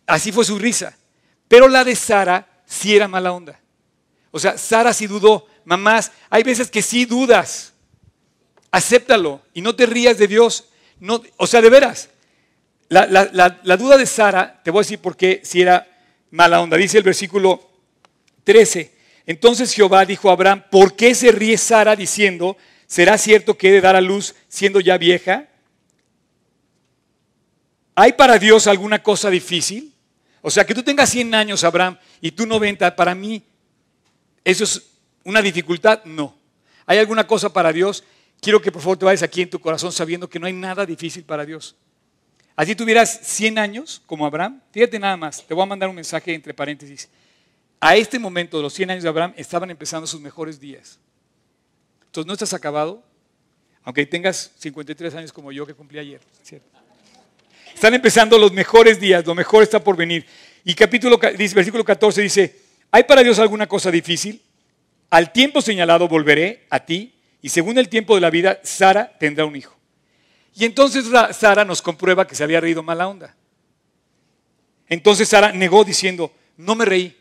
[0.07, 0.97] Así fue su risa.
[1.49, 3.59] Pero la de Sara sí era mala onda.
[4.35, 5.47] O sea, Sara sí dudó.
[5.63, 7.71] Mamás, hay veces que sí dudas.
[8.69, 10.65] Acéptalo y no te rías de Dios.
[10.99, 12.09] No, o sea, de veras.
[12.89, 15.87] La, la duda de Sara, te voy a decir por qué si era
[16.31, 16.75] mala onda.
[16.75, 17.65] Dice el versículo
[18.43, 18.93] 13.
[19.25, 23.71] Entonces Jehová dijo a Abraham, ¿por qué se ríe Sara diciendo, ¿será cierto que he
[23.71, 25.47] de dar a luz siendo ya vieja?
[27.95, 29.93] ¿Hay para Dios alguna cosa difícil?
[30.41, 33.41] O sea, que tú tengas 100 años, Abraham, y tú 90, para mí,
[34.45, 34.81] ¿eso es
[35.25, 36.05] una dificultad?
[36.05, 36.37] No.
[36.85, 38.03] ¿Hay alguna cosa para Dios?
[38.39, 40.85] Quiero que por favor te vayas aquí en tu corazón sabiendo que no hay nada
[40.85, 41.75] difícil para Dios.
[42.55, 46.33] Así tuvieras 100 años, como Abraham, fíjate nada más, te voy a mandar un mensaje
[46.33, 47.09] entre paréntesis.
[47.81, 50.97] A este momento, los 100 años de Abraham estaban empezando sus mejores días.
[52.05, 53.03] Entonces no estás acabado,
[53.83, 56.69] aunque tengas 53 años como yo que cumplí ayer, ¿cierto?
[57.73, 60.25] Están empezando los mejores días, lo mejor está por venir.
[60.63, 62.64] Y capítulo, versículo 14 dice,
[62.95, 64.41] ¿hay para Dios alguna cosa difícil?
[65.09, 69.43] Al tiempo señalado volveré a ti y según el tiempo de la vida, Sara tendrá
[69.43, 69.75] un hijo.
[70.53, 71.03] Y entonces
[71.33, 73.35] Sara nos comprueba que se había reído mala onda.
[74.87, 77.17] Entonces Sara negó diciendo, no me reí.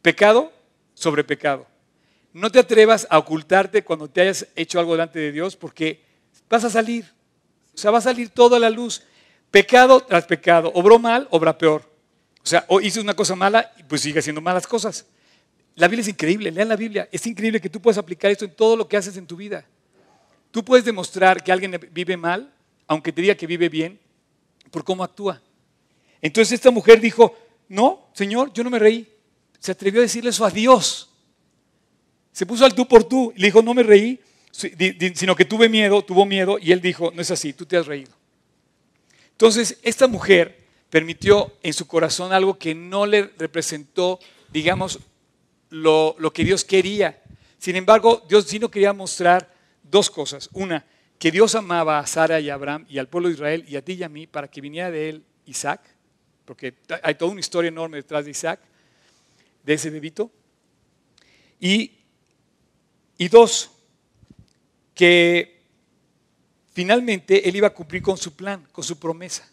[0.00, 0.50] Pecado
[0.94, 1.66] sobre pecado.
[2.32, 6.02] No te atrevas a ocultarte cuando te hayas hecho algo delante de Dios porque
[6.48, 7.12] vas a salir.
[7.74, 9.02] O sea, va a salir toda la luz.
[9.50, 10.72] Pecado tras pecado.
[10.74, 11.91] Obró mal, obra peor.
[12.44, 15.06] O sea, o hice una cosa mala y pues sigue haciendo malas cosas.
[15.74, 17.08] La Biblia es increíble, lean la Biblia.
[17.12, 19.64] Es increíble que tú puedas aplicar esto en todo lo que haces en tu vida.
[20.50, 22.52] Tú puedes demostrar que alguien vive mal,
[22.86, 23.98] aunque te diga que vive bien,
[24.70, 25.40] por cómo actúa.
[26.20, 27.36] Entonces esta mujer dijo,
[27.68, 29.08] no, Señor, yo no me reí.
[29.58, 31.10] Se atrevió a decirle eso a Dios.
[32.32, 36.02] Se puso al tú por tú le dijo, no me reí, sino que tuve miedo,
[36.02, 38.12] tuvo miedo y él dijo, no es así, tú te has reído.
[39.30, 40.61] Entonces esta mujer
[40.92, 44.20] permitió en su corazón algo que no le representó,
[44.52, 44.98] digamos,
[45.70, 47.22] lo, que Dios quería.
[47.56, 50.50] Sin embargo, Dios sí no quería mostrar dos cosas.
[50.52, 50.84] Una,
[51.18, 53.82] que Dios amaba a Sara y a Abraham y al pueblo de Israel y a
[53.82, 55.80] ti y a mí para que viniera de él Isaac,
[56.44, 58.60] porque hay toda una historia enorme detrás de Isaac,
[59.64, 60.30] de ese bebito.
[61.58, 62.00] Y,
[63.16, 63.70] y dos,
[64.94, 65.62] que
[66.74, 69.51] finalmente él iba a cumplir con su plan, con su promesa.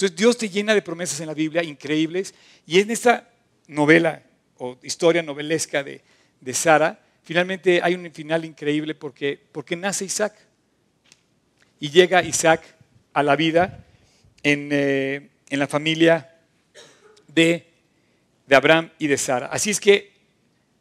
[0.00, 2.34] Entonces Dios te llena de promesas en la Biblia increíbles
[2.66, 3.30] y en esta
[3.68, 4.22] novela
[4.58, 6.02] o historia novelesca de,
[6.40, 10.34] de Sara, Finalmente hay un final increíble porque, porque nace Isaac.
[11.78, 12.62] Y llega Isaac
[13.12, 13.84] a la vida
[14.42, 16.36] en, eh, la familia
[17.28, 17.66] de,
[18.48, 19.46] de, Abraham y de Sara.
[19.46, 20.12] Así es que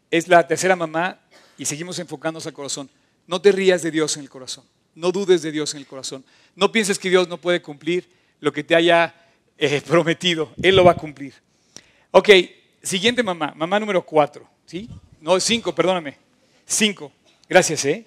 [0.10, 1.19] es la tercera mamá
[1.55, 2.89] y seguimos enfocándonos al corazón.
[3.27, 4.65] No te rías de Dios en el corazón.
[4.95, 6.25] No dudes de Dios en el corazón.
[6.55, 9.15] No pienses que Dios no puede cumplir lo que te haya
[9.58, 10.52] eh, prometido.
[10.62, 11.34] Él lo va a cumplir.
[12.12, 12.30] Ok,
[12.82, 14.47] siguiente mamá, mamá número cuatro.
[14.65, 14.89] ¿sí?
[15.21, 16.17] No, cinco, perdóname.
[16.65, 17.12] Cinco.
[17.47, 18.06] Gracias, ¿eh?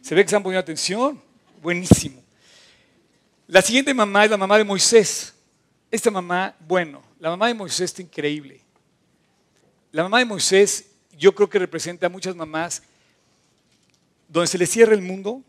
[0.00, 1.20] Se ve que están poniendo atención.
[1.60, 2.22] Buenísimo.
[3.46, 5.34] La siguiente mamá es la mamá de Moisés.
[5.90, 8.60] Esta mamá, bueno, la mamá de Moisés está increíble.
[9.90, 10.86] La mamá de Moisés,
[11.18, 12.82] yo creo que representa a muchas mamás
[14.26, 15.42] donde se les cierra el mundo,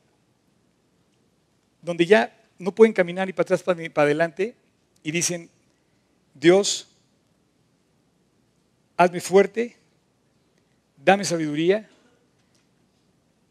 [1.81, 4.55] donde ya no pueden caminar ni para atrás ni para adelante
[5.03, 5.49] y dicen,
[6.33, 6.87] Dios,
[8.97, 9.75] hazme fuerte,
[10.97, 11.89] dame sabiduría,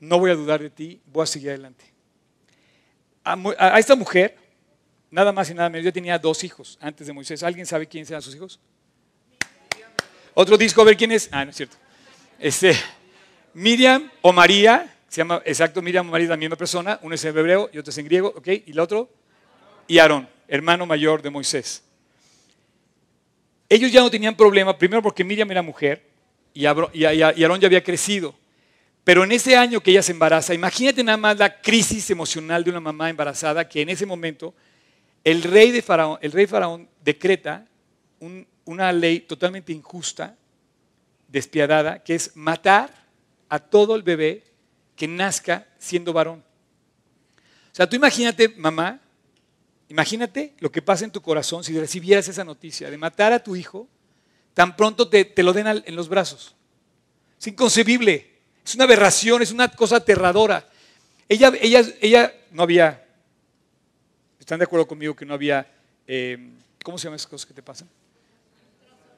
[0.00, 1.84] no voy a dudar de ti, voy a seguir adelante.
[3.24, 4.36] A, esta mujer,
[5.10, 7.42] nada más y nada menos, yo tenía dos hijos antes de Moisés.
[7.42, 8.58] ¿Alguien sabe quiénes eran sus hijos?
[10.34, 11.28] Otro disco, a ver quién es.
[11.30, 11.76] Ah, no es cierto.
[12.38, 12.74] Este,
[13.54, 17.68] Miriam o María, se llama exacto Miriam María, la misma persona, uno es en hebreo
[17.70, 18.48] y otro es en griego, ¿ok?
[18.64, 19.10] Y el otro,
[19.86, 21.84] y Aarón, hermano mayor de Moisés.
[23.68, 26.02] Ellos ya no tenían problema, primero porque Miriam era mujer
[26.54, 28.34] y Aarón ya había crecido.
[29.04, 32.70] Pero en ese año que ella se embaraza, imagínate nada más la crisis emocional de
[32.70, 34.54] una mamá embarazada que en ese momento
[35.24, 37.66] el rey de Faraón, el rey Faraón decreta
[38.64, 40.38] una ley totalmente injusta,
[41.28, 42.90] despiadada, que es matar
[43.50, 44.44] a todo el bebé
[44.96, 46.42] que nazca siendo varón.
[47.72, 49.00] O sea, tú imagínate, mamá,
[49.88, 53.56] imagínate lo que pasa en tu corazón si recibieras esa noticia de matar a tu
[53.56, 53.88] hijo,
[54.54, 56.54] tan pronto te, te lo den en los brazos.
[57.40, 58.32] Es inconcebible.
[58.64, 60.68] Es una aberración, es una cosa aterradora.
[61.28, 63.04] Ella, ella, no había,
[64.38, 65.66] ¿están de acuerdo conmigo que no había,
[66.06, 66.38] eh,
[66.84, 67.88] ¿cómo se llaman esas cosas que te pasan?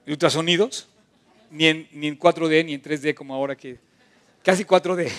[0.06, 0.86] Ultrasonidos,
[1.50, 3.78] ni en, ni en 4D, ni en 3D como ahora que,
[4.44, 5.10] casi 4D.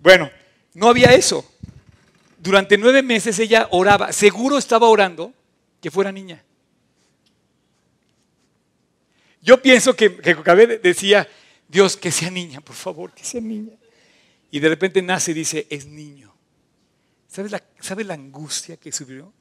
[0.00, 0.30] bueno,
[0.74, 1.44] no había eso.
[2.38, 5.32] Durante nueve meses ella oraba, seguro estaba orando
[5.80, 6.44] que fuera niña.
[9.40, 10.34] Yo pienso que, que
[10.82, 11.26] decía,
[11.66, 13.72] Dios, que sea niña, por favor, que sea niña.
[14.50, 16.34] Y de repente nace y dice, es niño.
[17.28, 17.62] ¿Sabes la,
[18.04, 19.32] la angustia que sufrió?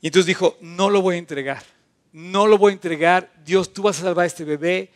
[0.00, 1.62] Y entonces dijo, no lo voy a entregar,
[2.12, 4.90] no lo voy a entregar, Dios, tú vas a salvar a este bebé.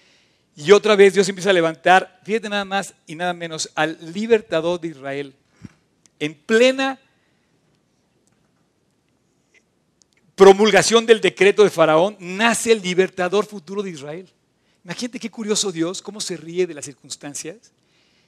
[0.63, 4.79] Y otra vez Dios empieza a levantar, fíjate nada más y nada menos, al libertador
[4.79, 5.35] de Israel.
[6.19, 7.01] En plena
[10.35, 14.29] promulgación del decreto de Faraón, nace el libertador futuro de Israel.
[14.85, 17.73] Imagínate qué curioso Dios, cómo se ríe de las circunstancias.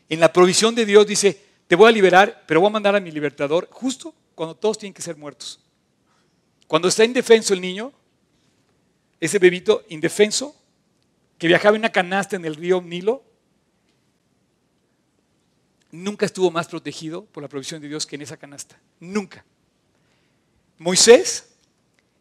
[0.08, 3.00] En la provisión de Dios dice, te voy a liberar, pero voy a mandar a
[3.00, 5.60] mi libertador justo cuando todos tienen que ser muertos.
[6.66, 7.92] Cuando está indefenso el niño,
[9.20, 10.56] ese bebito indefenso,
[11.42, 13.24] que viajaba en una canasta en el río Nilo,
[15.90, 18.78] nunca estuvo más protegido por la provisión de Dios que en esa canasta.
[19.00, 19.44] Nunca.
[20.78, 21.48] Moisés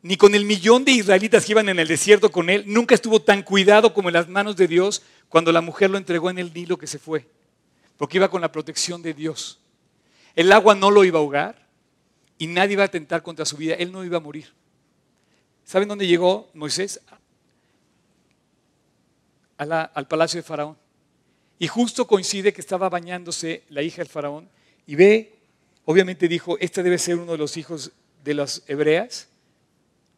[0.01, 3.21] ni con el millón de israelitas que iban en el desierto con él, nunca estuvo
[3.21, 6.51] tan cuidado como en las manos de Dios cuando la mujer lo entregó en el
[6.51, 7.27] Nilo que se fue,
[7.97, 9.59] porque iba con la protección de Dios.
[10.35, 11.67] El agua no lo iba a ahogar
[12.39, 14.51] y nadie iba a atentar contra su vida, él no iba a morir.
[15.63, 16.99] ¿Saben dónde llegó Moisés?
[19.69, 20.77] Al palacio de Faraón.
[21.59, 24.49] Y justo coincide que estaba bañándose la hija del Faraón
[24.87, 25.35] y ve,
[25.85, 27.91] obviamente dijo, este debe ser uno de los hijos
[28.23, 29.27] de las hebreas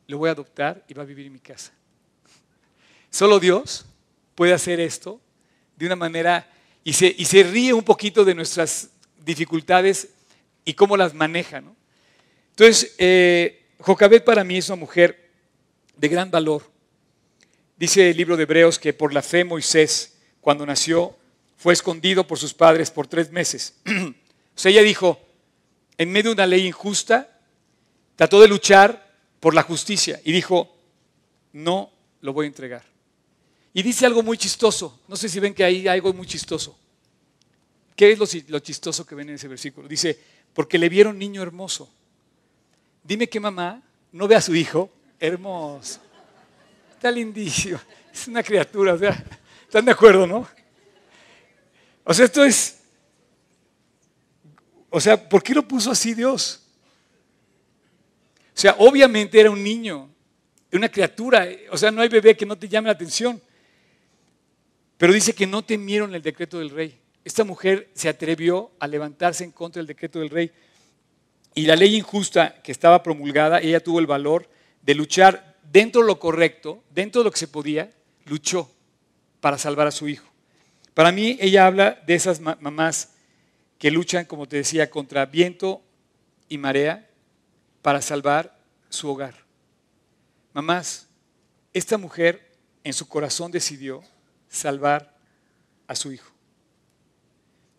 [0.08, 1.71] lo voy a adoptar y va a vivir en mi casa.
[3.10, 3.86] Solo Dios
[4.36, 5.19] puede hacer esto
[5.75, 6.49] de una manera
[6.84, 8.89] y se, y se ríe un poquito de nuestras
[9.23, 10.10] dificultades
[10.65, 11.62] y cómo las maneja.
[11.62, 11.75] ¿no?
[12.51, 15.32] Entonces, eh, Jocabet para mí es una mujer
[15.95, 16.63] de gran valor.
[17.78, 21.16] Dice el libro de Hebreos que por la fe Moisés, cuando nació,
[21.58, 23.76] fue escondido por sus padres por tres meses.
[23.86, 24.14] o
[24.56, 25.20] sea, ella dijo,
[25.98, 27.40] en medio de una ley injusta,
[28.16, 30.76] trató de luchar por la justicia y dijo,
[31.54, 32.84] no lo voy a entregar.
[33.74, 36.78] Y dice algo muy chistoso, no sé si ven que ahí hay algo muy chistoso.
[37.96, 39.88] ¿Qué es lo, chistoso que ven en ese versículo?
[39.88, 40.20] Dice,
[40.54, 41.90] porque le vieron niño hermoso.
[43.04, 43.82] Dime que mamá
[44.12, 46.02] no ve a su hijo hermoso.
[47.04, 47.78] Está lindísimo.
[48.13, 49.22] Es una criatura, o sea,
[49.63, 50.48] ¿están de acuerdo, no?
[52.06, 52.80] O sea, esto es...
[54.89, 56.63] O sea, ¿por qué lo puso así Dios?
[58.56, 60.10] O sea, obviamente era un niño,
[60.72, 61.46] una criatura.
[61.72, 63.42] O sea, no hay bebé que no te llame la atención.
[64.96, 67.02] Pero dice que no temieron el decreto del rey.
[67.26, 70.52] Esta mujer se atrevió a levantarse en contra del decreto del rey.
[71.54, 74.48] Y la ley injusta que estaba promulgada, ella tuvo el valor
[74.84, 77.92] de luchar dentro de lo correcto, dentro de lo que se podía,
[78.26, 78.72] luchó
[79.42, 80.32] para salvar a su hijo.
[80.94, 83.16] Para mí, ella habla de esas mamás
[83.80, 85.82] que luchan, como te decía, contra viento
[86.48, 87.10] y marea
[87.82, 88.56] para salvar
[88.90, 89.34] su hogar.
[90.54, 91.08] Mamás,
[91.74, 92.52] esta mujer
[92.84, 94.04] en su corazón decidió
[94.50, 95.18] salvar
[95.88, 96.32] a su hijo.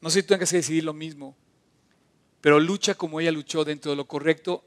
[0.00, 1.36] No sé si tengas que decidir lo mismo,
[2.40, 4.64] pero lucha como ella luchó dentro de lo correcto,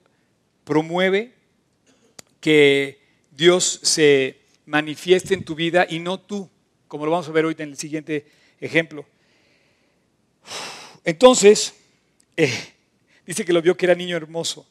[0.63, 1.35] promueve
[2.39, 2.96] que
[3.37, 6.49] Dios se manifieste en tu vida y no tú,
[6.87, 8.25] como lo vamos a ver hoy en el siguiente
[8.59, 9.05] ejemplo.
[11.03, 11.75] Entonces,
[12.35, 12.73] eh,
[13.27, 14.67] dice que lo vio que era niño hermoso.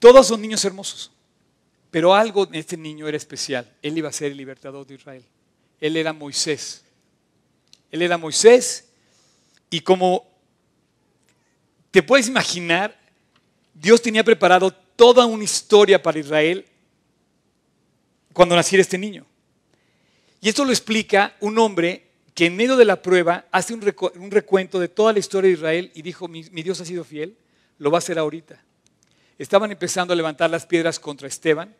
[0.00, 1.12] Todos son niños hermosos,
[1.92, 3.72] pero algo en este niño era especial.
[3.82, 5.24] Él iba a ser el libertador de Israel.
[5.80, 6.84] Él era Moisés.
[7.92, 8.88] Él era Moisés
[9.70, 10.26] y como
[11.92, 12.98] te puedes imaginar,
[13.74, 16.66] Dios tenía preparado toda una historia para Israel
[18.40, 19.26] cuando naciera este niño.
[20.40, 23.82] Y esto lo explica un hombre que en medio de la prueba hace un,
[24.30, 27.36] recuento de toda la historia de Israel y dijo, mi, mi Dios ha sido fiel,
[27.76, 28.58] lo va a hacer ahorita.
[29.36, 31.76] Estaban empezando a levantar las piedras contra Esteban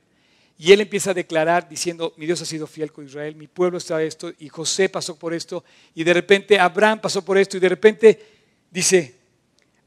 [0.58, 3.78] y él empieza a declarar diciendo, mi Dios ha sido fiel con Israel, mi pueblo
[3.78, 7.60] está esto, y José pasó por esto, y de repente Abraham pasó por esto, y
[7.60, 8.26] de repente
[8.70, 9.14] dice,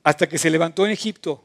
[0.01, 1.43] hasta que se levantó en Egipto,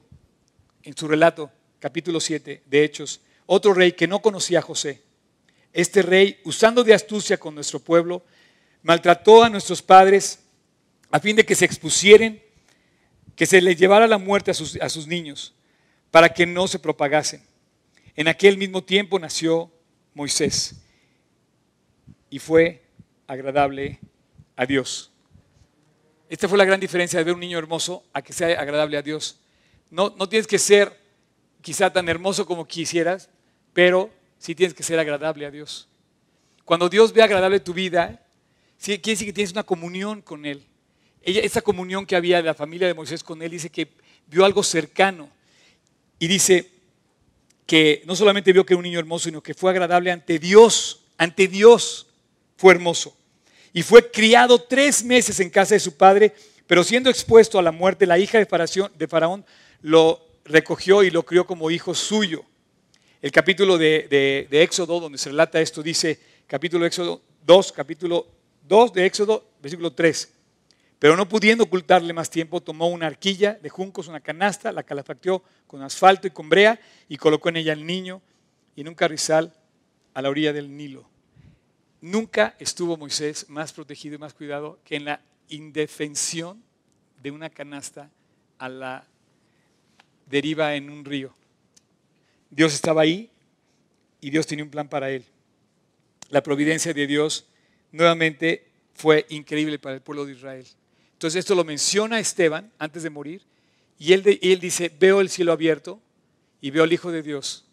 [0.82, 5.06] en su relato, capítulo 7 de Hechos, otro rey que no conocía a José.
[5.78, 8.24] Este rey, usando de astucia con nuestro pueblo,
[8.82, 10.40] maltrató a nuestros padres
[11.08, 12.42] a fin de que se expusieren,
[13.36, 15.54] que se les llevara la muerte a sus, a sus niños,
[16.10, 17.44] para que no se propagasen.
[18.16, 19.70] En aquel mismo tiempo nació
[20.14, 20.74] Moisés
[22.28, 22.82] y fue
[23.28, 24.00] agradable
[24.56, 25.12] a Dios.
[26.28, 29.02] Esta fue la gran diferencia de ver un niño hermoso a que sea agradable a
[29.02, 29.38] Dios.
[29.90, 30.98] No, no tienes que ser
[31.62, 33.30] quizá tan hermoso como quisieras,
[33.72, 35.88] pero sí tienes que ser agradable a Dios.
[36.64, 38.20] Cuando Dios ve agradable tu vida,
[38.82, 40.64] quiere decir que tienes una comunión con Él.
[41.22, 43.88] Ella, esa comunión que había de la familia de Moisés con Él, dice que
[44.26, 45.28] vio algo cercano.
[46.18, 46.78] Y dice,
[47.68, 51.02] que no solamente vio que era un niño hermoso, sino que fue agradable ante Dios,
[51.18, 52.06] ante Dios
[52.56, 53.14] fue hermoso.
[53.74, 56.34] Y fue criado tres meses en casa de su padre,
[56.66, 59.44] pero siendo expuesto a la muerte, la hija de Faraón,
[59.82, 62.42] lo recogió y lo crió como hijo suyo.
[63.20, 68.26] El capítulo de, de Éxodo, donde se relata esto, dice, capítulo de Éxodo 2, capítulo
[68.68, 70.34] 2 de Éxodo, versículo 3.
[70.98, 75.42] Pero no pudiendo ocultarle más tiempo, tomó una arquilla de juncos, una canasta, la calafacteó
[75.66, 78.20] con asfalto y con brea y colocó en ella al niño
[78.76, 79.52] y en un carrizal
[80.14, 81.08] a la orilla del Nilo.
[82.00, 86.62] Nunca estuvo Moisés más protegido y más cuidado que en la indefensión
[87.20, 88.10] de una canasta
[88.58, 89.04] a la
[90.26, 91.37] deriva en un río.
[92.50, 93.30] Dios estaba ahí
[94.20, 95.24] y Dios tenía un plan para él.
[96.30, 97.46] La providencia de Dios
[97.92, 100.66] nuevamente fue increíble para el pueblo de Israel.
[101.12, 103.42] Entonces esto lo menciona Esteban antes de morir
[103.98, 106.00] y él, él dice, veo el cielo abierto
[106.60, 107.64] y veo al Hijo de Dios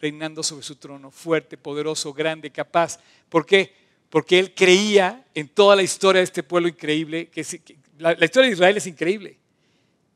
[0.00, 3.00] reinando sobre su trono, fuerte, poderoso, grande, capaz.
[3.30, 3.72] ¿Por qué?
[4.10, 7.42] Porque él creía en toda la historia de este pueblo increíble, que,
[7.98, 9.38] la, historia de Israel es increíble.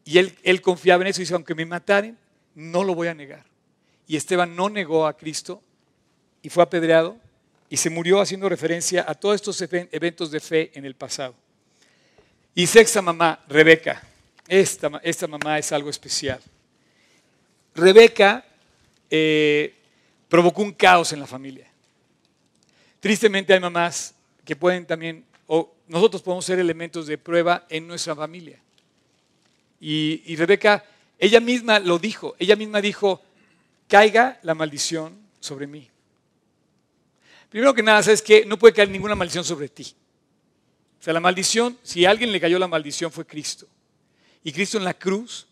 [0.05, 2.19] Y él, él confiaba en eso y dice, aunque me mataren,
[2.55, 3.48] no lo voy a negar.
[4.09, 5.63] Y Esteban no negó a Cristo
[6.43, 7.17] y fue apedreado
[7.69, 11.35] y se murió haciendo referencia a todos estos eventos de fe en el pasado.
[12.55, 14.03] Y sexta mamá, Rebeca.
[14.49, 16.41] Esta, esta mamá es algo especial.
[17.75, 18.45] Rebeca
[19.11, 19.75] eh,
[20.29, 21.69] provocó un caos en la familia.
[23.01, 28.17] Tristemente hay mamás que pueden también, o nosotros podemos ser elementos de prueba en nuestra
[28.17, 28.59] familia.
[29.79, 30.83] Y, y Rebeca,
[31.19, 33.23] ella misma lo dijo, ella misma dijo,
[33.89, 35.89] caiga la maldición sobre mí.
[37.49, 38.45] Primero que nada, ¿sabes qué?
[38.45, 39.95] No puede caer ninguna maldición sobre ti.
[41.01, 43.67] O sea, la maldición, si a alguien le cayó la maldición fue Cristo.
[44.45, 45.47] Y Cristo en la cruz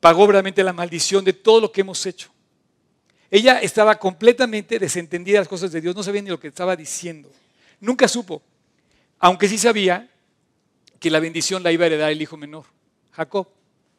[0.00, 2.30] pagó verdaderamente la maldición de todo lo que hemos hecho.
[3.30, 6.76] Ella estaba completamente desentendida de las cosas de Dios, no sabía ni lo que estaba
[6.76, 7.30] diciendo.
[7.80, 8.42] Nunca supo,
[9.18, 10.08] aunque sí sabía
[11.00, 12.64] que la bendición la iba a heredar el hijo menor,
[13.12, 13.48] Jacob.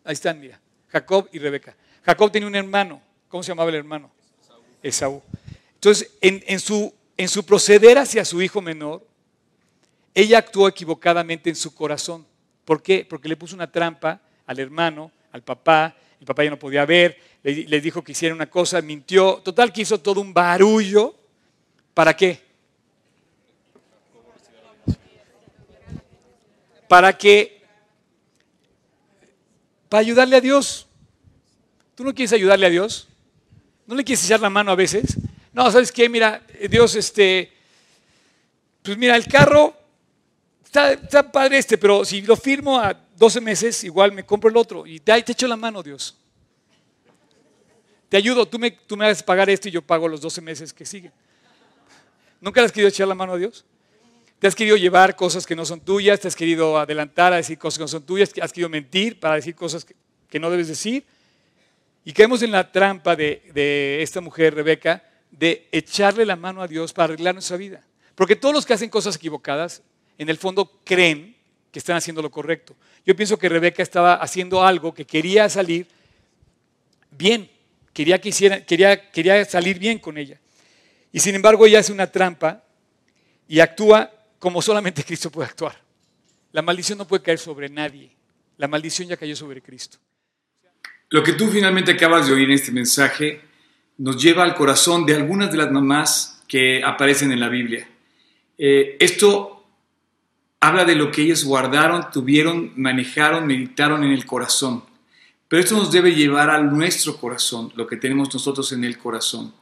[0.04, 1.76] Ahí están, mira, Jacob y Rebeca.
[2.08, 4.10] Jacob tenía un hermano, ¿cómo se llamaba el hermano?
[4.82, 5.22] Esaú.
[5.74, 6.94] Entonces, en, su,
[7.46, 9.06] proceder hacia su hijo menor,
[10.14, 12.26] ella actuó equivocadamente en su corazón.
[12.64, 13.06] ¿Por qué?
[13.08, 17.20] Porque le puso una trampa al hermano, al papá, el papá ya no podía ver,
[17.44, 21.14] le, dijo que hiciera una cosa, mintió, total que hizo todo un barullo.
[21.94, 22.42] ¿Para qué?
[26.88, 27.62] Para que,
[29.90, 30.87] para ayudarle a Dios.
[31.98, 33.08] ¿Tú no quieres ayudarle a Dios?
[33.88, 35.18] ¿No le quieres echar la mano a veces?
[35.52, 36.08] No, ¿sabes qué?
[36.08, 37.52] Mira, Dios, este,
[38.84, 39.76] pues mira, el carro
[40.64, 44.86] está, padre este, pero si lo firmo a 12 meses, igual me compro el otro.
[44.86, 46.16] Y te, te echo la mano, Dios.
[48.10, 50.72] Te ayudo, tú me, tú me haces pagar esto y yo pago los 12 meses
[50.72, 51.12] que siguen.
[52.40, 53.66] ¿Nunca le has querido echar la mano a Dios?
[54.38, 56.20] ¿Te has querido llevar cosas que no son tuyas?
[56.20, 58.32] ¿Te has querido adelantar a decir cosas que no son tuyas?
[58.40, 59.84] ¿Has querido mentir para decir cosas
[60.30, 61.04] que, no debes decir?
[62.08, 66.68] Y caemos en la trampa de, de esta mujer, Rebeca, de echarle la mano a
[66.70, 67.84] Dios para arreglar nuestra vida.
[68.16, 69.84] Porque todos los que hacen cosas equivocadas
[70.18, 71.36] en el fondo creen
[71.70, 72.78] que están haciendo lo correcto.
[73.06, 75.86] Yo pienso que Rebeca estaba haciendo algo que quería salir
[77.12, 77.52] bien,
[77.92, 80.40] quería, que hiciera, quería, quería salir bien con ella.
[81.12, 82.64] Y sin embargo ella hace una trampa
[83.50, 85.78] y actúa como solamente Cristo puede actuar.
[86.54, 88.12] La maldición no puede caer sobre nadie.
[88.56, 89.98] La maldición ya cayó sobre Cristo.
[91.10, 93.42] Lo que tú finalmente acabas de oír en este mensaje
[93.98, 97.88] nos lleva al corazón de algunas de las mamás que aparecen en la Biblia.
[98.58, 99.66] Eh, esto
[100.60, 104.84] habla de lo que ellos guardaron, tuvieron, manejaron, meditaron en el corazón.
[105.48, 109.54] Pero esto nos debe llevar a nuestro corazón, lo que tenemos nosotros en el corazón.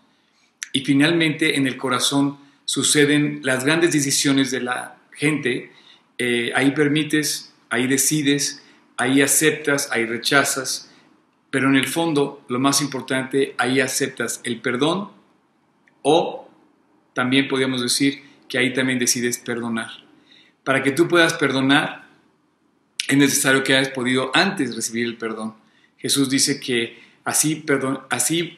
[0.73, 5.71] Y finalmente en el corazón suceden las grandes decisiones de la gente.
[6.17, 8.63] Eh, ahí permites, ahí decides,
[8.97, 10.91] ahí aceptas, ahí rechazas.
[11.55, 15.11] Pero en el fondo, lo más importante, ahí aceptas el perdón
[16.01, 16.49] o
[17.13, 19.89] también podríamos decir que ahí también decides perdonar.
[20.65, 22.09] Para que tú puedas perdonar,
[23.07, 25.55] es necesario que hayas podido antes recibir el perdón.
[25.97, 27.63] Jesús dice que así,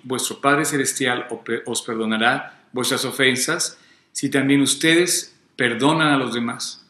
[0.01, 1.27] vuestro Padre Celestial
[1.67, 3.77] os perdonará vuestras ofensas
[4.11, 6.83] si también ustedes perdonan a los demás.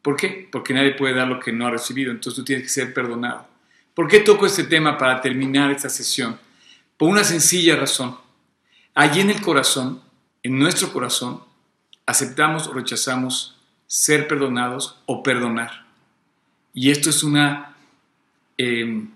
[0.00, 0.48] ¿Por qué?
[0.50, 3.51] Porque nadie puede dar lo que no ha recibido, entonces tú tienes que ser perdonado.
[3.94, 6.38] ¿Por qué toco este tema para terminar esta sesión?
[6.96, 8.16] Por una sencilla razón.
[8.94, 10.02] Allí en el corazón,
[10.42, 11.42] en nuestro corazón,
[12.06, 15.86] aceptamos o rechazamos ser perdonados o perdonar.
[16.72, 17.76] Y esto es una
[18.56, 19.10] em,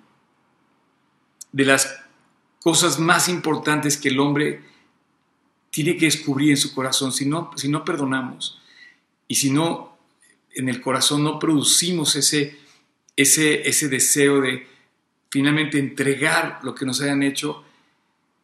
[1.53, 2.03] de las
[2.61, 4.63] cosas más importantes que el hombre
[5.71, 7.13] tiene que descubrir en su corazón.
[7.13, 8.61] Si no, si no perdonamos
[9.29, 9.97] y si no
[10.55, 12.59] en el corazón no producimos ese,
[13.17, 14.67] ese, ese deseo de
[15.31, 17.65] finalmente entregar lo que nos hayan hecho,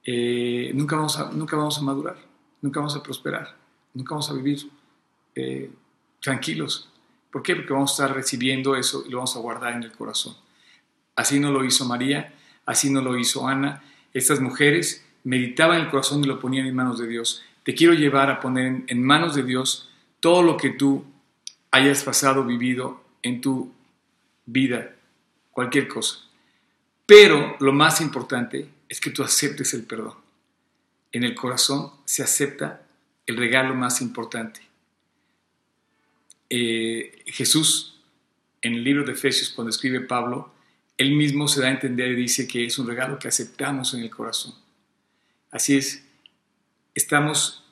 [0.05, 2.17] eh, nunca, vamos a, nunca vamos a madurar,
[2.61, 3.57] nunca vamos a prosperar,
[3.95, 4.69] nunca vamos a vivir
[5.35, 5.71] eh,
[6.21, 6.89] tranquilos.
[7.31, 7.55] ¿Por qué?
[7.55, 10.37] Porque vamos a estar recibiendo eso y lo vamos a guardar en el corazón.
[11.15, 12.35] Así no lo hizo María,
[12.67, 13.83] así no lo hizo Ana.
[14.13, 17.43] Estas mujeres meditaban el corazón y lo ponían en manos de Dios.
[17.65, 21.05] Te quiero llevar a poner en manos de Dios todo lo que tú
[21.71, 23.73] hayas pasado, vivido en tu
[24.47, 24.95] vida,
[25.51, 26.19] cualquier cosa.
[27.07, 30.15] Pero lo más importante es que tú aceptes el perdón.
[31.13, 32.83] En el corazón se acepta
[33.27, 34.61] el regalo más importante,
[36.55, 37.99] eh, Jesús,
[38.61, 40.53] en el libro de Efesios, cuando escribe Pablo,
[40.99, 44.03] él mismo se da a entender y dice que es un regalo que aceptamos en
[44.03, 44.55] el corazón.
[45.51, 46.05] Así es,
[46.95, 47.65] estamos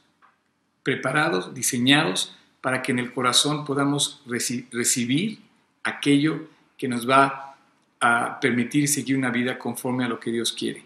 [0.83, 5.41] preparados, diseñados para que en el corazón podamos recibir
[5.85, 6.49] aquello
[6.81, 7.57] que nos va
[8.01, 10.83] a permitir seguir una vida conforme a lo que Dios quiere,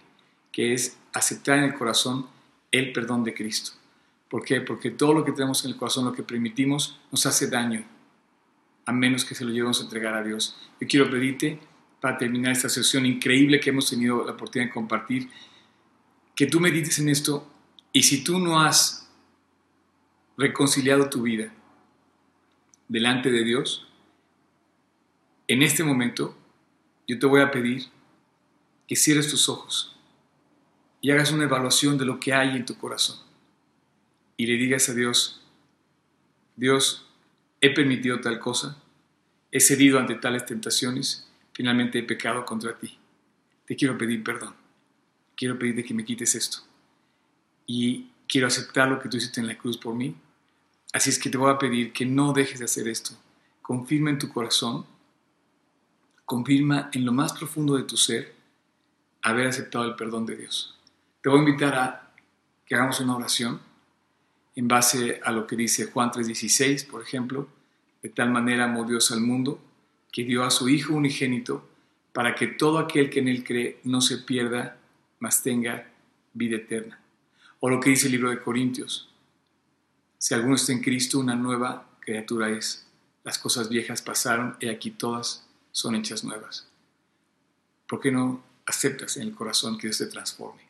[0.50, 2.26] que es aceptar en el corazón
[2.72, 3.70] el perdón de Cristo.
[4.28, 4.60] ¿Por qué?
[4.60, 7.84] Porque todo lo que tenemos en el corazón, lo que permitimos, nos hace daño,
[8.84, 10.58] a menos que se lo llevemos a entregar a Dios.
[10.80, 11.60] Yo quiero pedirte,
[12.00, 15.30] para terminar esta sesión increíble que hemos tenido la oportunidad de compartir,
[16.34, 17.48] que tú medites en esto
[17.92, 19.08] y si tú no has
[20.36, 21.54] reconciliado tu vida
[22.88, 23.86] delante de Dios,
[25.48, 26.36] en este momento
[27.06, 27.86] yo te voy a pedir
[28.88, 29.96] que cierres tus ojos
[31.00, 33.18] y hagas una evaluación de lo que hay en tu corazón.
[34.36, 35.42] Y le digas a Dios,
[36.56, 37.06] Dios,
[37.60, 38.82] he permitido tal cosa,
[39.52, 42.98] he cedido ante tales tentaciones, finalmente he pecado contra ti.
[43.66, 44.54] Te quiero pedir perdón.
[45.36, 46.58] Quiero pedirte que me quites esto.
[47.66, 50.14] Y quiero aceptar lo que tú hiciste en la cruz por mí.
[50.92, 53.12] Así es que te voy a pedir que no dejes de hacer esto.
[53.62, 54.86] Confirma en tu corazón,
[56.24, 58.34] confirma en lo más profundo de tu ser
[59.22, 60.78] haber aceptado el perdón de Dios.
[61.22, 62.10] Te voy a invitar a
[62.66, 63.60] que hagamos una oración
[64.54, 67.48] en base a lo que dice Juan 3:16, por ejemplo,
[68.02, 69.60] de tal manera amó Dios al mundo
[70.12, 71.68] que dio a su Hijo unigénito
[72.12, 74.76] para que todo aquel que en él cree no se pierda,
[75.18, 75.88] mas tenga
[76.32, 77.00] vida eterna.
[77.60, 79.08] O lo que dice el libro de Corintios,
[80.18, 82.86] si alguno está en Cristo, una nueva criatura es.
[83.24, 85.43] Las cosas viejas pasaron y aquí todas
[85.74, 86.68] son hechas nuevas.
[87.88, 90.62] ¿Por qué no aceptas en el corazón que Dios te transforme?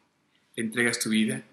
[0.57, 1.45] Le entregas tu vida,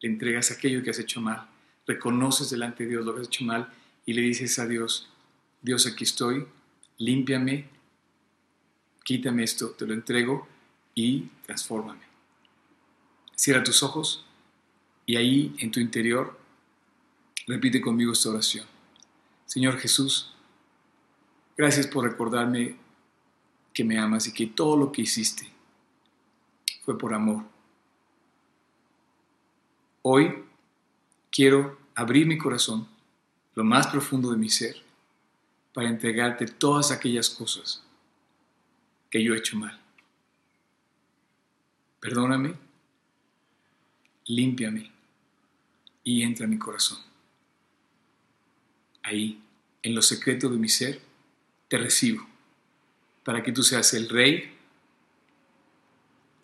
[0.00, 1.46] le entregas aquello que has hecho mal,
[1.86, 3.70] reconoces delante de Dios lo que has hecho mal
[4.06, 5.10] y le dices a Dios,
[5.60, 6.46] Dios aquí estoy,
[6.96, 7.68] límpiame,
[9.04, 10.48] quítame esto, te lo entrego
[10.94, 12.06] y transfórmame.
[13.36, 14.24] Cierra tus ojos
[15.04, 16.38] y ahí en tu interior
[17.46, 18.66] repite conmigo esta oración.
[19.44, 20.34] Señor Jesús,
[21.58, 22.76] gracias por recordarme
[23.74, 25.50] que me amas y que todo lo que hiciste
[26.84, 27.44] fue por amor.
[30.02, 30.44] Hoy
[31.32, 32.86] quiero abrir mi corazón,
[33.56, 34.76] lo más profundo de mi ser,
[35.74, 37.82] para entregarte todas aquellas cosas
[39.10, 39.80] que yo he hecho mal.
[42.00, 42.54] Perdóname,
[44.26, 44.92] límpiame
[46.04, 46.98] y entra en mi corazón.
[49.02, 49.42] Ahí,
[49.82, 51.07] en lo secreto de mi ser,
[51.68, 52.26] te recibo
[53.24, 54.56] para que tú seas el Rey,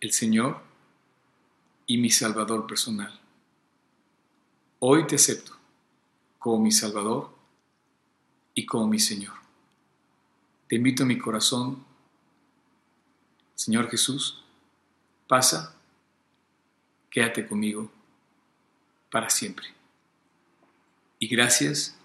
[0.00, 0.62] el Señor
[1.86, 3.18] y mi Salvador personal.
[4.80, 5.56] Hoy te acepto
[6.38, 7.34] como mi Salvador
[8.54, 9.34] y como mi Señor.
[10.68, 11.82] Te invito a mi corazón,
[13.54, 14.44] Señor Jesús,
[15.26, 15.74] pasa,
[17.10, 17.90] quédate conmigo
[19.10, 19.68] para siempre.
[21.18, 21.96] Y gracias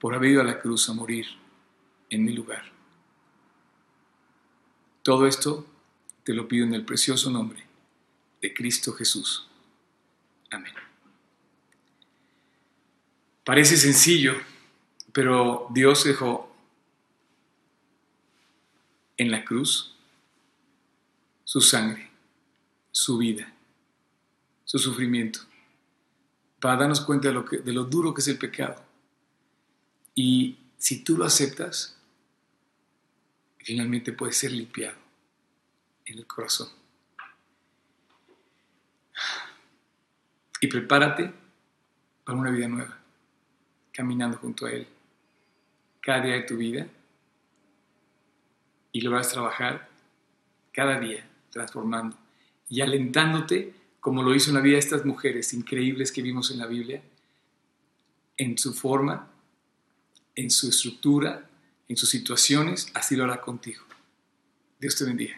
[0.00, 1.41] por haber ido a la cruz a morir
[2.12, 2.70] en mi lugar.
[5.02, 5.66] Todo esto
[6.24, 7.64] te lo pido en el precioso nombre
[8.40, 9.48] de Cristo Jesús.
[10.50, 10.74] Amén.
[13.44, 14.34] Parece sencillo,
[15.12, 16.54] pero Dios dejó
[19.16, 19.96] en la cruz
[21.44, 22.10] su sangre,
[22.90, 23.52] su vida,
[24.64, 25.40] su sufrimiento,
[26.60, 28.84] para darnos cuenta de lo, de lo duro que es el pecado
[30.14, 31.96] y si tú lo aceptas,
[33.64, 34.96] finalmente puedes ser limpiado
[36.04, 36.68] en el corazón.
[40.60, 41.32] Y prepárate
[42.24, 42.98] para una vida nueva,
[43.92, 44.86] caminando junto a Él
[46.00, 46.86] cada día de tu vida
[48.92, 49.88] y lo vas a trabajar
[50.72, 52.16] cada día, transformando
[52.68, 56.58] y alentándote como lo hizo en la vida de estas mujeres increíbles que vimos en
[56.58, 57.02] la Biblia,
[58.36, 59.32] en su forma
[60.34, 61.48] en su estructura,
[61.92, 63.84] en sus situaciones, así lo hará contigo.
[64.80, 65.36] Dios te bendiga.